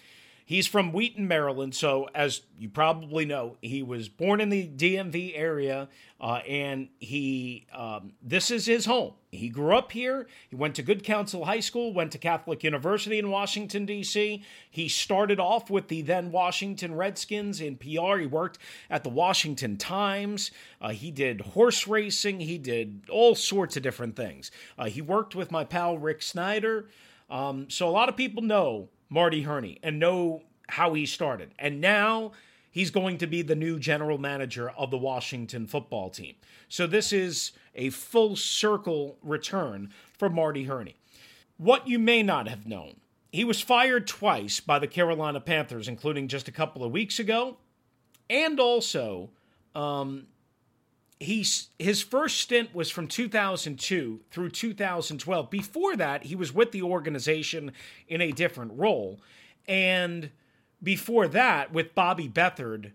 He's 0.51 0.67
from 0.67 0.93
Wheaton, 0.93 1.29
Maryland. 1.29 1.77
So, 1.77 2.09
as 2.13 2.41
you 2.59 2.69
probably 2.69 3.25
know, 3.25 3.57
he 3.63 3.85
was 3.85 4.09
born 4.09 4.41
in 4.41 4.49
the 4.49 4.67
DMV 4.67 5.31
area, 5.37 5.89
uh, 6.21 6.41
and 6.45 6.89
he 6.99 7.69
um, 7.73 8.15
this 8.21 8.51
is 8.51 8.67
his 8.67 8.85
home. 8.85 9.13
He 9.31 9.49
grew 9.49 9.77
up 9.77 9.93
here. 9.93 10.27
He 10.49 10.57
went 10.57 10.75
to 10.75 10.83
Good 10.83 11.05
Counsel 11.05 11.45
High 11.45 11.61
School, 11.61 11.93
went 11.93 12.11
to 12.11 12.19
Catholic 12.19 12.65
University 12.65 13.21
in 13.21 13.31
Washington 13.31 13.87
D.C. 13.87 14.43
He 14.69 14.89
started 14.89 15.39
off 15.39 15.71
with 15.71 15.87
the 15.87 16.03
then 16.03 16.33
Washington 16.33 16.97
Redskins 16.97 17.61
in 17.61 17.77
PR. 17.77 18.19
He 18.19 18.27
worked 18.27 18.59
at 18.91 19.05
the 19.05 19.09
Washington 19.09 19.77
Times. 19.77 20.51
Uh, 20.81 20.89
he 20.89 21.13
did 21.13 21.43
horse 21.43 21.87
racing. 21.87 22.41
He 22.41 22.59
did 22.59 23.03
all 23.09 23.37
sorts 23.37 23.77
of 23.77 23.85
different 23.85 24.17
things. 24.17 24.51
Uh, 24.77 24.87
he 24.87 25.01
worked 25.01 25.37
with 25.37 25.53
my 25.53 25.63
pal 25.63 25.97
Rick 25.97 26.23
Snider. 26.23 26.89
Um, 27.31 27.71
so 27.71 27.89
a 27.89 27.93
lot 27.93 28.09
of 28.09 28.17
people 28.17 28.43
know 28.43 28.89
Marty 29.11 29.43
Hurney 29.43 29.79
and 29.83 29.99
know 29.99 30.43
how 30.69 30.95
he 30.95 31.05
started. 31.05 31.53
And 31.59 31.81
now 31.81 32.33
he's 32.71 32.91
going 32.91 33.19
to 33.19 33.27
be 33.27 33.43
the 33.43 33.57
new 33.57 33.79
general 33.79 34.17
manager 34.17 34.71
of 34.71 34.91
the 34.91 34.97
Washington 34.97 35.67
football 35.67 36.09
team. 36.09 36.37
So 36.69 36.87
this 36.87 37.13
is 37.13 37.53
a 37.75 37.91
full 37.91 38.37
circle 38.37 39.19
return 39.23 39.91
for 40.17 40.31
Marty 40.31 40.65
Hurney. 40.65 40.97
What 41.59 41.89
you 41.89 41.99
may 41.99 42.23
not 42.23 42.49
have 42.49 42.67
known, 42.67 43.01
he 43.33 43.45
was 43.45 43.61
fired 43.61 44.07
twice 44.07 44.61
by 44.61 44.79
the 44.79 44.87
Carolina 44.87 45.41
Panthers, 45.41 45.89
including 45.89 46.29
just 46.29 46.49
a 46.49 46.53
couple 46.53 46.83
of 46.83 46.93
weeks 46.93 47.19
ago, 47.19 47.59
and 48.29 48.59
also 48.59 49.31
um, 49.75 50.27
he's 51.21 51.69
his 51.79 52.03
first 52.03 52.39
stint 52.39 52.75
was 52.75 52.91
from 52.91 53.07
2002 53.07 54.21
through 54.31 54.51
2012. 54.51 55.51
Before 55.51 55.95
that, 55.97 56.25
he 56.25 56.35
was 56.35 56.53
with 56.53 56.73
the 56.73 56.83
organization 56.83 57.73
in 58.09 58.21
a 58.21 58.33
different 58.33 58.73
role, 58.75 59.21
and 59.69 60.31
before 60.83 61.29
that 61.29 61.73
with 61.73 61.95
Bobby 61.95 62.29
Beathard 62.29 62.93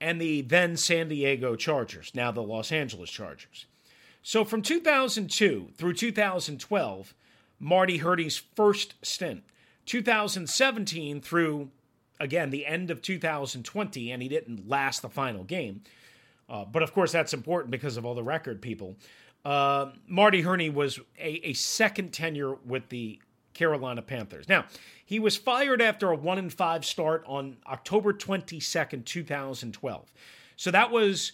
and 0.00 0.20
the 0.20 0.42
then 0.42 0.76
San 0.76 1.08
Diego 1.08 1.54
Chargers, 1.54 2.12
now 2.14 2.30
the 2.30 2.42
Los 2.42 2.72
Angeles 2.72 3.10
Chargers. 3.10 3.66
So 4.22 4.44
from 4.44 4.62
2002 4.62 5.68
through 5.76 5.94
2012, 5.94 7.14
Marty 7.60 7.98
Hurney's 7.98 8.36
first 8.36 8.94
stint. 9.02 9.42
2017 9.86 11.20
through 11.20 11.70
again 12.20 12.50
the 12.50 12.66
end 12.66 12.90
of 12.90 13.00
2020 13.00 14.10
and 14.10 14.22
he 14.22 14.28
didn't 14.28 14.68
last 14.68 15.02
the 15.02 15.08
final 15.08 15.44
game. 15.44 15.82
Uh, 16.48 16.64
but 16.64 16.82
of 16.82 16.92
course, 16.92 17.12
that's 17.12 17.34
important 17.34 17.70
because 17.70 17.96
of 17.96 18.06
all 18.06 18.14
the 18.14 18.22
record 18.22 18.62
people. 18.62 18.96
Uh, 19.44 19.92
Marty 20.06 20.40
Hurney 20.40 20.70
was 20.70 20.98
a, 21.18 21.48
a, 21.48 21.52
second 21.52 22.12
tenure 22.12 22.54
with 22.66 22.88
the 22.88 23.20
Carolina 23.54 24.02
Panthers. 24.02 24.48
Now, 24.48 24.64
he 25.04 25.20
was 25.20 25.36
fired 25.36 25.80
after 25.80 26.10
a 26.10 26.16
one 26.16 26.38
and 26.38 26.52
five 26.52 26.84
start 26.84 27.22
on 27.26 27.56
October 27.66 28.12
22nd, 28.12 29.04
2012. 29.04 30.12
So 30.56 30.70
that 30.70 30.90
was 30.90 31.32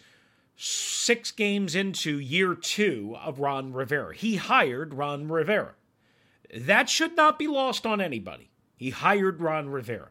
six 0.57 1.31
games 1.31 1.75
into 1.75 2.19
year 2.19 2.55
two 2.55 3.17
of 3.21 3.41
Ron 3.41 3.73
Rivera. 3.73 4.15
He 4.15 4.37
hired 4.37 4.95
Ron 4.95 5.29
Rivera. 5.29 5.75
That 6.55 6.89
should 6.89 7.17
not 7.17 7.39
be 7.39 7.47
lost 7.47 7.87
on 7.87 8.01
anybody. 8.01 8.51
He 8.77 8.91
hired 8.91 9.41
Ron 9.41 9.71
Rivera. 9.71 10.11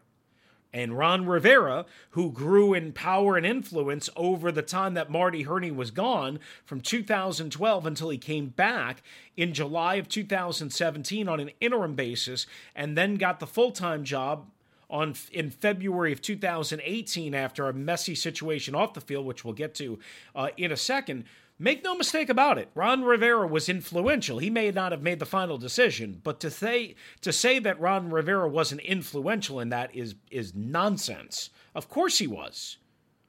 And 0.74 0.98
Ron 0.98 1.28
Rivera, 1.28 1.86
who 2.12 2.32
grew 2.32 2.74
in 2.74 2.94
power 2.94 3.38
and 3.38 3.46
influence 3.46 4.10
over 4.16 4.52
the 4.52 4.64
time 4.64 4.96
that 4.96 5.12
Marty 5.12 5.44
Hurney 5.44 5.72
was 5.72 5.92
gone 5.92 6.40
from 6.66 6.82
2012 6.82 7.86
until 7.86 8.10
he 8.10 8.18
came 8.18 8.48
back 8.48 9.04
in 9.38 9.54
July 9.54 9.96
of 9.96 10.10
2017 10.10 11.28
on 11.28 11.40
an 11.40 11.52
interim 11.62 11.94
basis 11.94 12.48
and 12.76 12.98
then 12.98 13.16
got 13.16 13.40
the 13.40 13.48
full-time 13.48 14.04
job 14.04 14.48
on 14.90 15.16
in 15.32 15.50
February 15.50 16.12
of 16.12 16.22
2018 16.22 17.34
after 17.34 17.68
a 17.68 17.74
messy 17.74 18.14
situation 18.14 18.76
off 18.76 18.94
the 18.94 19.02
field 19.02 19.26
which 19.26 19.44
we'll 19.44 19.54
get 19.54 19.74
to 19.74 19.98
uh, 20.36 20.50
in 20.56 20.72
a 20.72 20.78
second 20.78 21.26
Make 21.60 21.84
no 21.84 21.96
mistake 21.96 22.30
about 22.30 22.58
it, 22.58 22.70
Ron 22.74 23.04
Rivera 23.04 23.48
was 23.48 23.70
influential. 23.70 24.40
He 24.40 24.50
may 24.50 24.72
not 24.72 24.92
have 24.92 25.04
made 25.04 25.20
the 25.20 25.26
final 25.26 25.58
decision, 25.58 26.20
but 26.24 26.40
to 26.40 26.50
say 26.50 26.96
to 27.22 27.32
say 27.32 27.60
that 27.60 27.80
Ron 27.80 28.10
Rivera 28.10 28.48
wasn't 28.50 28.82
influential 28.82 29.60
in 29.60 29.70
that 29.70 29.96
is 29.96 30.16
is 30.32 30.56
nonsense. 30.56 31.52
Of 31.76 31.90
course 31.90 32.18
he 32.18 32.28
was. 32.28 32.78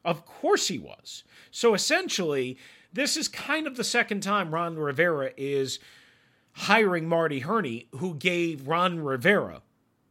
Of 0.04 0.24
course 0.26 0.68
he 0.68 0.78
was. 0.78 1.24
So 1.50 1.74
essentially, 1.74 2.58
this 2.92 3.16
is 3.16 3.28
kind 3.28 3.66
of 3.66 3.76
the 3.76 3.84
second 3.84 4.22
time 4.22 4.54
Ron 4.54 4.76
Rivera 4.76 5.30
is 5.36 5.78
hiring 6.52 7.08
Marty 7.08 7.40
Hurney, 7.40 7.88
who 7.92 8.14
gave 8.14 8.68
Ron 8.68 9.00
Rivera 9.00 9.62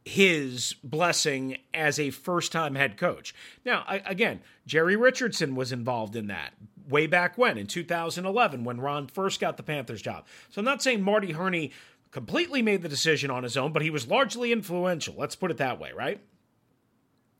his 0.04 0.74
blessing 0.84 1.56
as 1.72 1.98
a 1.98 2.10
first 2.10 2.52
time 2.52 2.74
head 2.74 2.96
coach. 2.96 3.34
Now, 3.64 3.84
again, 3.88 4.40
Jerry 4.66 4.96
Richardson 4.96 5.54
was 5.54 5.72
involved 5.72 6.14
in 6.14 6.26
that 6.26 6.52
way 6.88 7.06
back 7.06 7.38
when, 7.38 7.58
in 7.58 7.66
2011, 7.66 8.64
when 8.64 8.80
Ron 8.80 9.06
first 9.06 9.40
got 9.40 9.56
the 9.56 9.62
Panthers 9.62 10.02
job. 10.02 10.26
So 10.50 10.60
I'm 10.60 10.64
not 10.64 10.82
saying 10.82 11.02
Marty 11.02 11.32
Hurney 11.32 11.72
completely 12.10 12.62
made 12.62 12.82
the 12.82 12.88
decision 12.88 13.30
on 13.30 13.42
his 13.42 13.56
own, 13.56 13.72
but 13.72 13.82
he 13.82 13.90
was 13.90 14.06
largely 14.06 14.52
influential. 14.52 15.14
Let's 15.16 15.36
put 15.36 15.50
it 15.50 15.56
that 15.58 15.80
way, 15.80 15.92
right? 15.92 16.20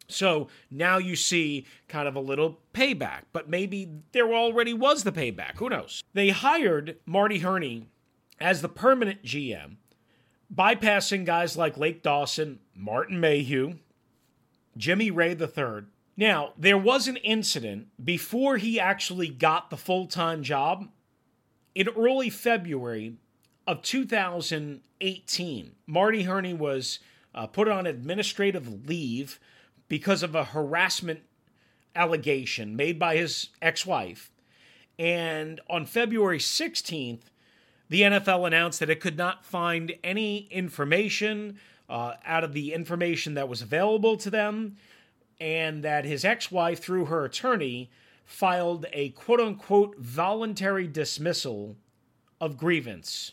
So 0.09 0.49
now 0.71 0.99
you 0.99 1.17
see 1.17 1.67
kind 1.89 2.09
of 2.09 2.17
a 2.17 2.21
little 2.21 2.61
payback, 2.73 3.23
but 3.33 3.49
maybe 3.49 3.89
there 4.13 4.35
already 4.35 4.75
was 4.75 5.05
the 5.05 5.13
payback. 5.13 5.57
Who 5.57 5.69
knows? 5.69 6.03
They 6.13 6.31
hired 6.31 6.97
Marty 7.07 7.39
Hurney 7.39 7.89
as 8.41 8.61
the 8.61 8.69
permanent 8.69 9.23
GM, 9.23 9.77
bypassing 10.55 11.25
guys 11.25 11.57
like 11.57 11.79
Lake 11.79 12.03
Dawson, 12.03 12.59
Martin 12.75 13.21
Mayhew, 13.21 13.75
Jimmy 14.77 15.11
Raye 15.11 15.37
III, 15.41 15.85
now, 16.17 16.53
there 16.57 16.79
was 16.79 17.09
an 17.09 17.17
incident 17.17 17.89
before 18.03 18.57
he 18.57 18.79
actually 18.79 19.29
got 19.29 19.71
the 19.71 19.77
full 19.77 20.07
time 20.07 20.43
job 20.43 20.89
in 21.75 21.89
early 21.89 22.31
February 22.31 23.17
of 23.67 23.83
2018, 23.83 25.73
Marty 25.87 26.23
Hurney 26.23 26.55
was 26.55 27.01
uh, 27.35 27.47
put 27.47 27.69
on 27.69 27.87
administrative 27.87 28.87
leave 28.87 29.41
because 29.89 30.23
of 30.23 30.35
a 30.35 30.45
harassment 30.45 31.21
allegation 31.97 32.77
made 32.77 32.99
by 32.99 33.17
his 33.17 33.49
ex 33.61 33.85
wife. 33.85 34.31
And 34.99 35.61
on 35.69 35.87
February 35.87 36.39
16th, 36.39 37.23
the 37.89 38.03
NFL 38.03 38.47
announced 38.47 38.81
that 38.81 38.91
it 38.91 39.01
could 39.01 39.17
not 39.17 39.45
find 39.45 39.93
any 40.05 40.47
information 40.51 41.59
uh, 41.89 42.15
out 42.25 42.45
of 42.45 42.53
the 42.53 42.73
information 42.73 43.35
that 43.35 43.49
was 43.49 43.61
available 43.63 44.17
to 44.19 44.31
them, 44.31 44.77
and 45.41 45.83
that 45.85 46.05
his 46.05 46.25
ex 46.25 46.51
wife, 46.51 46.83
through 46.83 47.07
her 47.07 47.25
attorney, 47.25 47.91
filed 48.25 48.87
a 48.93 49.11
quote 49.11 49.41
unquote 49.41 49.97
voluntary 49.99 50.87
dismissal 50.87 51.77
of 52.41 52.57
grievance. 52.57 53.33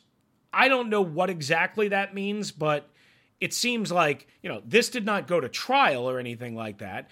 I 0.54 0.68
don't 0.68 0.90
know 0.90 1.02
what 1.02 1.30
exactly 1.30 1.88
that 1.90 2.14
means, 2.14 2.52
but 2.52 2.90
it 3.40 3.54
seems 3.54 3.92
like, 3.92 4.28
you 4.42 4.50
know, 4.50 4.62
this 4.66 4.90
did 4.90 5.06
not 5.06 5.28
go 5.28 5.40
to 5.40 5.50
trial 5.50 6.08
or 6.10 6.20
anything 6.20 6.56
like 6.56 6.78
that. 6.80 7.10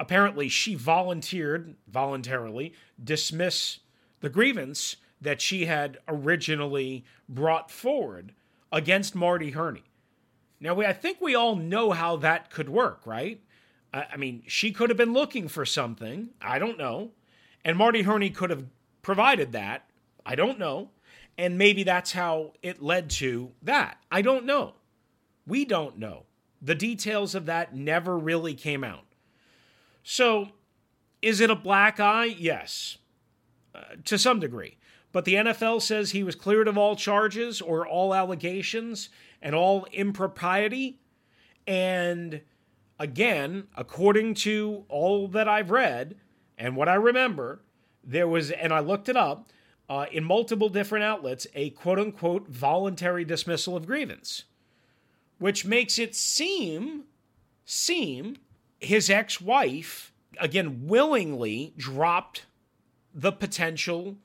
Apparently, 0.00 0.48
she 0.48 0.74
volunteered, 0.74 1.76
voluntarily, 1.88 2.74
dismiss 3.02 3.78
the 4.20 4.28
grievance 4.28 4.96
that 5.20 5.40
she 5.40 5.66
had 5.66 5.98
originally 6.08 7.04
brought 7.28 7.70
forward 7.70 8.32
against 8.72 9.14
Marty 9.14 9.52
Hurney. 9.52 9.84
Now, 10.60 10.74
we, 10.74 10.84
I 10.84 10.92
think 10.92 11.20
we 11.20 11.34
all 11.34 11.56
know 11.56 11.92
how 11.92 12.16
that 12.16 12.50
could 12.50 12.68
work, 12.68 13.06
right? 13.06 13.40
I, 13.94 14.06
I 14.12 14.16
mean, 14.16 14.42
she 14.46 14.72
could 14.72 14.90
have 14.90 14.96
been 14.98 15.12
looking 15.12 15.48
for 15.48 15.64
something. 15.64 16.30
I 16.42 16.58
don't 16.58 16.76
know. 16.76 17.12
And 17.64 17.78
Marty 17.78 18.02
Hurney 18.02 18.30
could 18.30 18.50
have 18.50 18.64
provided 19.00 19.52
that. 19.52 19.88
I 20.26 20.34
don't 20.34 20.58
know. 20.58 20.90
And 21.38 21.56
maybe 21.56 21.84
that's 21.84 22.12
how 22.12 22.52
it 22.62 22.82
led 22.82 23.08
to 23.10 23.52
that. 23.62 23.98
I 24.10 24.20
don't 24.20 24.44
know. 24.44 24.74
We 25.46 25.64
don't 25.64 25.98
know. 25.98 26.24
The 26.60 26.74
details 26.74 27.34
of 27.34 27.46
that 27.46 27.74
never 27.74 28.18
really 28.18 28.54
came 28.54 28.84
out. 28.84 29.04
So, 30.02 30.48
is 31.22 31.40
it 31.40 31.50
a 31.50 31.56
black 31.56 31.98
eye? 32.00 32.26
Yes, 32.26 32.98
uh, 33.74 33.80
to 34.04 34.18
some 34.18 34.40
degree. 34.40 34.76
But 35.12 35.24
the 35.24 35.34
NFL 35.34 35.82
says 35.82 36.10
he 36.10 36.22
was 36.22 36.34
cleared 36.34 36.68
of 36.68 36.76
all 36.76 36.96
charges 36.96 37.60
or 37.60 37.86
all 37.86 38.14
allegations 38.14 39.08
and 39.40 39.54
all 39.54 39.86
impropriety. 39.92 40.98
And 41.66 42.40
again, 42.98 43.68
according 43.76 44.34
to 44.34 44.84
all 44.88 45.28
that 45.28 45.48
I've 45.48 45.70
read 45.70 46.16
and 46.58 46.76
what 46.76 46.88
I 46.88 46.94
remember, 46.94 47.60
there 48.02 48.28
was, 48.28 48.50
and 48.50 48.72
I 48.72 48.80
looked 48.80 49.08
it 49.08 49.16
up, 49.16 49.48
uh, 49.88 50.06
in 50.10 50.24
multiple 50.24 50.68
different 50.68 51.04
outlets, 51.04 51.46
a 51.54 51.70
quote 51.70 51.98
unquote 51.98 52.48
voluntary 52.48 53.24
dismissal 53.24 53.76
of 53.76 53.86
grievance, 53.86 54.44
which 55.38 55.64
makes 55.64 55.98
it 55.98 56.14
seem, 56.14 57.04
seem 57.64 58.36
his 58.80 59.10
ex 59.10 59.40
wife, 59.40 60.12
again, 60.38 60.86
willingly 60.86 61.74
dropped 61.76 62.46
the 63.12 63.32
potential 63.32 64.16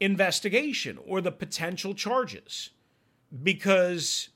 investigation 0.00 0.98
or 1.04 1.20
the 1.20 1.32
potential 1.32 1.94
charges 1.94 2.70
because 3.42 4.30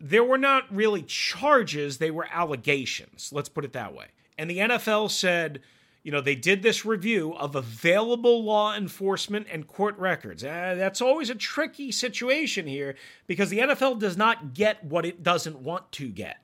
there 0.00 0.24
were 0.24 0.38
not 0.38 0.64
really 0.74 1.02
charges, 1.02 1.98
they 1.98 2.10
were 2.10 2.28
allegations. 2.30 3.30
Let's 3.32 3.48
put 3.48 3.64
it 3.64 3.72
that 3.72 3.94
way. 3.94 4.06
And 4.38 4.50
the 4.50 4.58
NFL 4.58 5.10
said, 5.10 5.62
you 6.02 6.12
know, 6.12 6.20
they 6.20 6.36
did 6.36 6.62
this 6.62 6.84
review 6.84 7.34
of 7.34 7.56
available 7.56 8.44
law 8.44 8.76
enforcement 8.76 9.48
and 9.50 9.66
court 9.66 9.98
records. 9.98 10.44
Uh, 10.44 10.76
that's 10.78 11.00
always 11.00 11.30
a 11.30 11.34
tricky 11.34 11.90
situation 11.90 12.66
here 12.66 12.94
because 13.26 13.50
the 13.50 13.58
NFL 13.58 13.98
does 13.98 14.16
not 14.16 14.54
get 14.54 14.84
what 14.84 15.04
it 15.04 15.22
doesn't 15.22 15.58
want 15.58 15.90
to 15.92 16.08
get. 16.08 16.38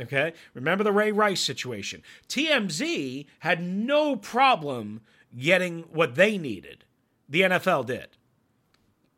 Okay? 0.00 0.32
Remember 0.52 0.82
the 0.82 0.92
Ray 0.92 1.12
Rice 1.12 1.40
situation. 1.40 2.02
TMZ 2.28 3.26
had 3.40 3.62
no 3.62 4.16
problem 4.16 5.00
getting 5.38 5.82
what 5.92 6.14
they 6.16 6.36
needed. 6.36 6.84
The 7.28 7.42
NFL 7.42 7.86
did. 7.86 8.08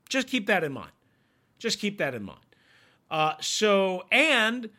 Just 0.08 0.28
keep 0.28 0.46
that 0.46 0.64
in 0.64 0.72
mind. 0.72 0.92
Just 1.58 1.78
keep 1.78 1.98
that 1.98 2.14
in 2.14 2.22
mind. 2.22 2.40
Uh, 3.10 3.34
so, 3.40 4.04
and 4.10 4.70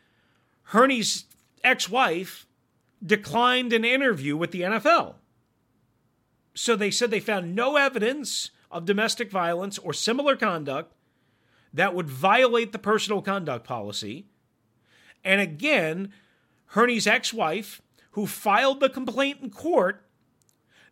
Hurney's 0.64 1.24
ex 1.64 1.88
wife 1.88 2.46
declined 3.04 3.72
an 3.72 3.84
interview 3.84 4.36
with 4.36 4.50
the 4.50 4.62
NFL. 4.62 5.14
So 6.54 6.76
they 6.76 6.90
said 6.90 7.10
they 7.10 7.20
found 7.20 7.54
no 7.54 7.76
evidence 7.76 8.50
of 8.70 8.84
domestic 8.84 9.30
violence 9.30 9.78
or 9.78 9.92
similar 9.92 10.36
conduct 10.36 10.92
that 11.72 11.94
would 11.94 12.08
violate 12.08 12.72
the 12.72 12.78
personal 12.78 13.22
conduct 13.22 13.66
policy. 13.66 14.26
And 15.24 15.40
again, 15.40 16.12
Hurney's 16.66 17.06
ex 17.06 17.32
wife, 17.32 17.82
who 18.12 18.26
filed 18.26 18.80
the 18.80 18.88
complaint 18.88 19.38
in 19.42 19.50
court, 19.50 20.04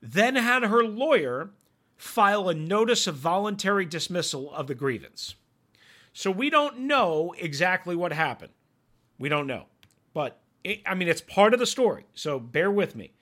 then 0.00 0.36
had 0.36 0.62
her 0.64 0.84
lawyer 0.84 1.50
file 1.96 2.48
a 2.48 2.54
notice 2.54 3.06
of 3.06 3.16
voluntary 3.16 3.84
dismissal 3.84 4.52
of 4.54 4.68
the 4.68 4.74
grievance. 4.74 5.34
So 6.12 6.30
we 6.30 6.50
don't 6.50 6.80
know 6.80 7.34
exactly 7.38 7.96
what 7.96 8.12
happened. 8.12 8.52
We 9.18 9.28
don't 9.28 9.46
know. 9.46 9.66
But, 10.14 10.40
it, 10.64 10.80
I 10.86 10.94
mean, 10.94 11.08
it's 11.08 11.20
part 11.20 11.54
of 11.54 11.60
the 11.60 11.66
story. 11.66 12.06
So 12.14 12.38
bear 12.38 12.70
with 12.70 12.96
me. 12.96 13.12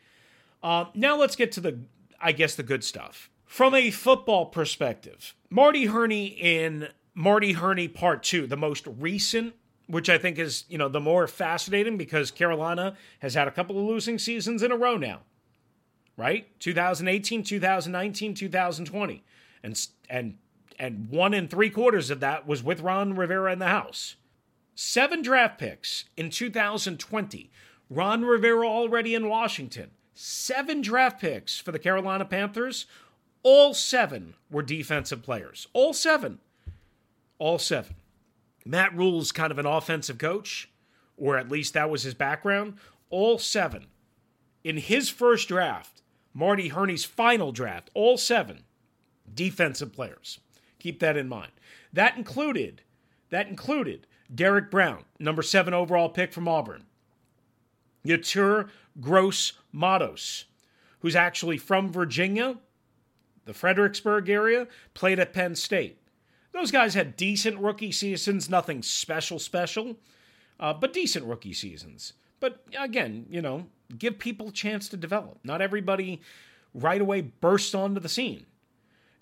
Uh, 0.63 0.87
now 0.95 1.17
let's 1.17 1.37
get 1.37 1.53
to 1.53 1.61
the, 1.61 1.81
I 2.21 2.33
guess, 2.33 2.55
the 2.55 2.63
good 2.63 2.85
stuff. 2.85 3.31
From 3.45 3.75
a 3.75 3.91
football 3.91 4.47
perspective, 4.47 5.35
Marty 5.51 5.87
Hurney 5.87 6.27
in 6.27 6.89
Marty 7.15 7.53
Hurney 7.53 7.89
Part 7.89 8.23
2, 8.23 8.47
the 8.47 8.57
most 8.57 8.87
recent 8.87 9.55
which 9.89 10.11
I 10.11 10.19
think 10.19 10.37
is, 10.37 10.65
you 10.69 10.79
know, 10.79 10.89
the 10.89 10.99
more 10.99 11.29
fascinating 11.29 11.97
because 11.97 12.33
Carolina 12.33 12.97
has 13.21 13.35
had 13.35 13.47
a 13.47 13.53
couple 13.53 13.79
of 13.79 13.85
losing 13.85 14.19
seasons 14.19 14.65
in 14.65 14.73
a 14.73 14.77
row 14.77 14.97
now 14.97 15.21
right? 16.17 16.47
2018, 16.61 17.43
2019, 17.43 18.35
2020. 18.35 19.25
And 19.63 19.89
and 20.09 20.39
and 20.79 21.09
one 21.09 21.35
and 21.35 21.51
three 21.51 21.71
quarters 21.71 22.11
of 22.11 22.21
that 22.21 22.47
was 22.47 22.63
with 22.63 22.81
Ron 22.81 23.15
Rivera 23.15 23.53
in 23.53 23.59
the 23.59 23.67
house. 23.67 24.17
Seven 24.75 25.23
draft 25.23 25.59
picks 25.59 26.05
in 26.17 26.31
2020. 26.31 27.51
Ron 27.89 28.25
Rivera 28.25 28.67
already 28.67 29.15
in 29.15 29.29
Washington. 29.29 29.91
Seven 30.15 30.81
draft 30.83 31.21
picks 31.21 31.59
for 31.59 31.73
the 31.73 31.79
Carolina 31.79 32.25
Panthers. 32.25 32.87
All 33.43 33.75
seven 33.75 34.35
were 34.51 34.63
defensive 34.63 35.23
players. 35.23 35.69
All 35.73 35.93
seven. 35.93 36.41
All 37.39 37.59
seven. 37.59 37.95
Matt 38.65 38.95
Rhule's 38.95 39.31
kind 39.31 39.53
of 39.53 39.59
an 39.59 39.67
offensive 39.67 40.19
coach, 40.19 40.69
or 41.17 41.37
at 41.37 41.51
least 41.51 41.75
that 41.75 41.89
was 41.89 42.03
his 42.03 42.15
background. 42.15 42.75
All 43.09 43.39
seven. 43.39 43.87
In 44.65 44.79
his 44.79 45.09
first 45.09 45.49
draft, 45.49 46.03
Marty 46.35 46.69
Hurney's 46.69 47.05
final 47.05 47.53
draft, 47.53 47.91
all 47.95 48.19
seven 48.19 48.65
defensive 49.33 49.93
players. 49.93 50.41
Keep 50.87 51.01
that 51.01 51.17
in 51.17 51.29
mind. 51.29 51.51
That 51.93 52.17
included 52.17 52.83
that 53.31 53.49
included 53.49 54.07
Derrick 54.33 54.71
Brown, 54.71 55.03
number 55.19 55.43
seven 55.43 55.75
overall 55.75 56.09
pick 56.09 56.33
from 56.33 56.47
Auburn. 56.47 56.85
Yetur 58.07 58.69
Gross 59.01 59.55
Matos, 59.73 60.45
who's 61.01 61.17
actually 61.17 61.59
from 61.59 61.93
Virginia, 61.93 62.59
the 63.47 63.53
Fredericksburg 63.53 64.29
area, 64.29 64.69
played 64.95 65.19
at 65.19 65.33
Penn 65.33 65.57
State. 65.57 65.99
Those 66.53 66.71
guys 66.71 66.95
had 66.95 67.17
decent 67.17 67.59
rookie 67.59 67.91
seasons, 67.91 68.49
nothing 68.49 68.81
special, 68.81 69.41
special, 69.41 69.97
uh, 70.61 70.73
but 70.73 70.93
decent 70.93 71.27
rookie 71.27 71.53
seasons. 71.53 72.13
But 72.39 72.63
again, 72.79 73.27
you 73.29 73.43
know, 73.43 73.67
give 73.99 74.21
people 74.21 74.51
a 74.51 74.53
chance 74.53 74.89
to 74.91 74.97
develop. 74.97 75.41
Not 75.43 75.61
everybody 75.61 76.21
right 76.73 77.01
away 77.01 77.23
bursts 77.23 77.75
onto 77.75 77.99
the 77.99 78.09
scene. 78.09 78.47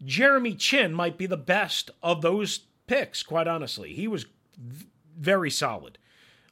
Jeremy 0.05 0.55
Chinn 0.55 0.93
might 0.93 1.19
be 1.19 1.27
the 1.27 1.37
best 1.37 1.91
of 2.03 2.23
those 2.23 2.61
picks, 2.87 3.23
quite 3.23 3.47
honestly. 3.47 3.93
He 3.93 4.09
was 4.09 4.27
very 5.19 5.51
solid. 5.51 5.99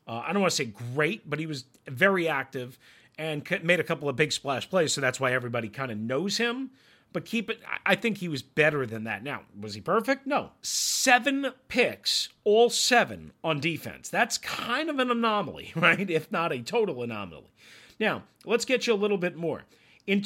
Uh, 0.06 0.22
I 0.26 0.32
don't 0.32 0.42
want 0.42 0.50
to 0.50 0.56
say 0.56 0.72
great, 0.94 1.28
but 1.28 1.38
he 1.38 1.46
was 1.46 1.64
very 1.86 2.28
active 2.28 2.78
and 3.18 3.46
made 3.62 3.80
a 3.80 3.84
couple 3.84 4.08
of 4.08 4.16
big 4.16 4.32
splash 4.32 4.68
plays, 4.68 4.92
so 4.92 5.00
that's 5.00 5.20
why 5.20 5.32
everybody 5.32 5.68
kind 5.68 5.92
of 5.92 5.98
knows 5.98 6.38
him. 6.38 6.70
But 7.12 7.26
keep 7.26 7.50
it, 7.50 7.60
I 7.84 7.94
think 7.94 8.18
he 8.18 8.28
was 8.28 8.42
better 8.42 8.86
than 8.86 9.04
that. 9.04 9.22
Now, 9.22 9.42
was 9.58 9.74
he 9.74 9.82
perfect? 9.82 10.26
No. 10.26 10.52
Seven 10.62 11.52
picks, 11.68 12.30
all 12.42 12.70
seven 12.70 13.32
on 13.44 13.60
defense. 13.60 14.08
That's 14.08 14.38
kind 14.38 14.88
of 14.88 14.98
an 14.98 15.10
anomaly, 15.10 15.72
right? 15.76 16.08
If 16.08 16.32
not 16.32 16.52
a 16.52 16.62
total 16.62 17.02
anomaly. 17.02 17.52
Now, 18.00 18.22
let's 18.46 18.64
get 18.64 18.86
you 18.86 18.94
a 18.94 18.96
little 18.96 19.18
bit 19.18 19.36
more. 19.36 19.64
In 20.06 20.22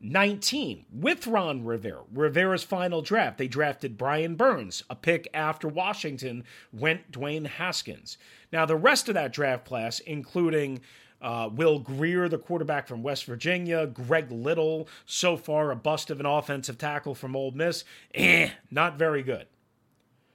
2019, 0.00 0.84
with 0.92 1.26
Ron 1.26 1.64
Rivera, 1.64 2.02
Rivera's 2.12 2.62
final 2.62 3.02
draft, 3.02 3.38
they 3.38 3.48
drafted 3.48 3.98
Brian 3.98 4.36
Burns, 4.36 4.82
a 4.88 4.94
pick 4.94 5.28
after 5.34 5.66
Washington 5.66 6.44
went 6.72 7.10
Dwayne 7.10 7.46
Haskins. 7.46 8.16
Now, 8.52 8.64
the 8.64 8.76
rest 8.76 9.08
of 9.08 9.14
that 9.14 9.32
draft 9.32 9.64
class, 9.64 10.00
including 10.00 10.80
Uh, 11.20 11.50
Will 11.52 11.80
Grier, 11.80 12.28
the 12.28 12.38
quarterback 12.38 12.86
from 12.86 13.02
West 13.02 13.24
Virginia. 13.24 13.88
Greg 13.88 14.30
Little, 14.30 14.86
so 15.04 15.36
far 15.36 15.72
a 15.72 15.74
bust 15.74 16.10
of 16.10 16.20
an 16.20 16.26
offensive 16.26 16.78
tackle 16.78 17.12
from 17.12 17.34
Ole 17.34 17.50
Miss. 17.50 17.82
Eh, 18.14 18.50
not 18.70 18.96
very 19.00 19.24
good. 19.24 19.48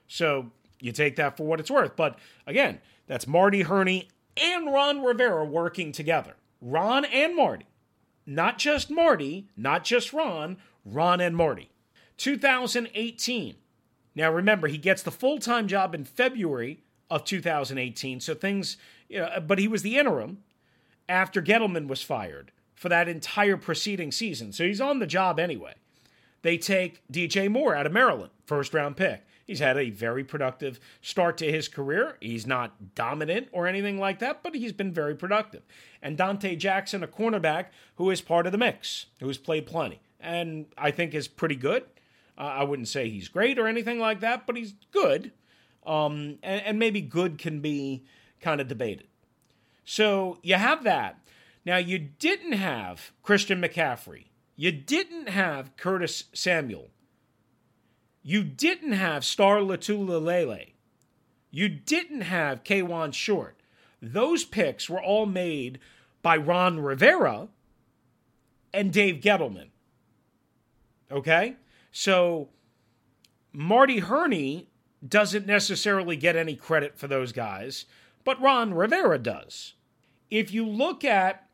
So 0.08 0.50
you 0.80 0.92
take 0.92 1.16
that 1.16 1.38
for 1.38 1.44
what 1.46 1.58
it's 1.58 1.70
worth. 1.70 1.96
But 1.96 2.18
again, 2.46 2.82
that's 3.06 3.26
Marty 3.26 3.62
Hurney 3.62 4.10
and 4.36 4.66
Ron 4.70 5.02
Rivera 5.02 5.46
working 5.46 5.90
together. 5.90 6.36
Ron 6.60 7.06
and 7.06 7.34
Marty. 7.34 7.64
Not 8.26 8.58
just 8.58 8.90
Marty, 8.90 9.48
not 9.56 9.84
just 9.84 10.12
Ron, 10.12 10.56
Ron 10.84 11.20
and 11.20 11.36
Marty. 11.36 11.70
2018. 12.16 13.56
Now 14.14 14.30
remember, 14.30 14.68
he 14.68 14.78
gets 14.78 15.02
the 15.02 15.10
full 15.10 15.38
time 15.38 15.68
job 15.68 15.94
in 15.94 16.04
February 16.04 16.82
of 17.10 17.24
2018. 17.24 18.20
So 18.20 18.34
things, 18.34 18.76
you 19.08 19.18
know, 19.18 19.40
but 19.46 19.58
he 19.58 19.68
was 19.68 19.82
the 19.82 19.98
interim 19.98 20.38
after 21.08 21.42
Gettleman 21.42 21.88
was 21.88 22.02
fired 22.02 22.52
for 22.74 22.88
that 22.88 23.08
entire 23.08 23.56
preceding 23.56 24.12
season. 24.12 24.52
So 24.52 24.64
he's 24.64 24.80
on 24.80 24.98
the 24.98 25.06
job 25.06 25.38
anyway. 25.38 25.74
They 26.42 26.58
take 26.58 27.00
DJ 27.10 27.50
Moore 27.50 27.74
out 27.74 27.86
of 27.86 27.92
Maryland, 27.92 28.30
first 28.46 28.74
round 28.74 28.96
pick. 28.96 29.24
He's 29.46 29.60
had 29.60 29.76
a 29.76 29.90
very 29.90 30.24
productive 30.24 30.80
start 31.02 31.36
to 31.38 31.52
his 31.52 31.68
career. 31.68 32.16
He's 32.20 32.46
not 32.46 32.94
dominant 32.94 33.48
or 33.52 33.66
anything 33.66 33.98
like 33.98 34.18
that, 34.20 34.42
but 34.42 34.54
he's 34.54 34.72
been 34.72 34.92
very 34.92 35.14
productive. 35.14 35.62
And 36.00 36.16
Donte 36.16 36.58
Jackson, 36.58 37.02
a 37.02 37.08
cornerback 37.08 37.66
who 37.96 38.10
is 38.10 38.20
part 38.20 38.46
of 38.46 38.52
the 38.52 38.58
mix, 38.58 39.06
who's 39.20 39.38
played 39.38 39.66
plenty 39.66 40.00
and 40.24 40.66
I 40.76 40.90
think 40.90 41.14
is 41.14 41.28
pretty 41.28 41.54
good. 41.54 41.84
Uh, 42.36 42.40
I 42.40 42.64
wouldn't 42.64 42.88
say 42.88 43.08
he's 43.08 43.28
great 43.28 43.58
or 43.58 43.68
anything 43.68 44.00
like 44.00 44.20
that, 44.20 44.46
but 44.46 44.56
he's 44.56 44.74
good. 44.90 45.30
Um, 45.86 46.38
and, 46.42 46.62
and 46.62 46.78
maybe 46.78 47.00
good 47.00 47.38
can 47.38 47.60
be 47.60 48.04
kind 48.40 48.60
of 48.60 48.66
debated. 48.66 49.06
So 49.84 50.38
you 50.42 50.54
have 50.54 50.82
that. 50.84 51.18
Now, 51.64 51.76
you 51.76 51.98
didn't 51.98 52.52
have 52.52 53.12
Christian 53.22 53.60
McCaffrey. 53.60 54.26
You 54.56 54.72
didn't 54.72 55.28
have 55.28 55.76
Curtis 55.76 56.24
Samuel. 56.32 56.88
You 58.26 58.42
didn't 58.42 58.92
have 58.92 59.22
Star 59.22 59.58
Lotulelei. 59.58 60.72
You 61.50 61.68
didn't 61.68 62.22
have 62.22 62.64
Kawann 62.64 63.12
Short. 63.12 63.60
Those 64.00 64.44
picks 64.44 64.88
were 64.88 65.00
all 65.00 65.26
made 65.26 65.78
by 66.22 66.38
Ron 66.38 66.80
Rivera 66.80 67.48
and 68.72 68.92
Dave 68.92 69.20
Gettleman. 69.20 69.68
Okay? 71.12 71.56
So 71.92 72.48
Marty 73.52 73.98
Hurney 73.98 74.68
doesn't 75.06 75.46
necessarily 75.46 76.16
get 76.16 76.34
any 76.34 76.56
credit 76.56 76.98
for 76.98 77.06
those 77.06 77.30
guys, 77.30 77.84
but 78.24 78.40
Ron 78.40 78.72
Rivera 78.72 79.18
does. 79.18 79.74
If 80.30 80.50
you 80.50 80.66
look 80.66 81.04
at 81.04 81.46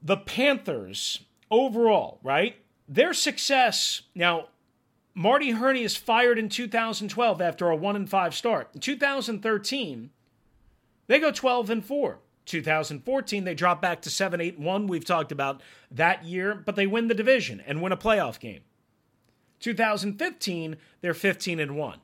the 0.00 0.16
Panthers 0.16 1.24
overall, 1.50 2.20
right? 2.22 2.56
Their 2.88 3.12
success 3.12 4.02
now 4.14 4.48
Marty 5.14 5.52
Hurney 5.52 5.82
is 5.82 5.96
fired 5.96 6.38
in 6.38 6.48
2012 6.48 7.40
after 7.40 7.70
a 7.70 7.76
1 7.76 7.96
and 7.96 8.10
5 8.10 8.34
start. 8.34 8.70
In 8.74 8.80
2013, 8.80 10.10
they 11.06 11.20
go 11.20 11.30
12 11.30 11.70
and 11.70 11.84
4. 11.84 12.18
2014, 12.46 13.44
they 13.44 13.54
drop 13.54 13.80
back 13.80 14.02
to 14.02 14.10
7 14.10 14.40
8 14.40 14.58
1. 14.58 14.86
We've 14.86 15.04
talked 15.04 15.32
about 15.32 15.62
that 15.90 16.24
year, 16.24 16.54
but 16.54 16.76
they 16.76 16.86
win 16.86 17.08
the 17.08 17.14
division 17.14 17.62
and 17.64 17.80
win 17.80 17.92
a 17.92 17.96
playoff 17.96 18.40
game. 18.40 18.60
2015, 19.60 20.76
they're 21.00 21.14
15 21.14 21.60
and 21.60 21.76
1. 21.76 22.00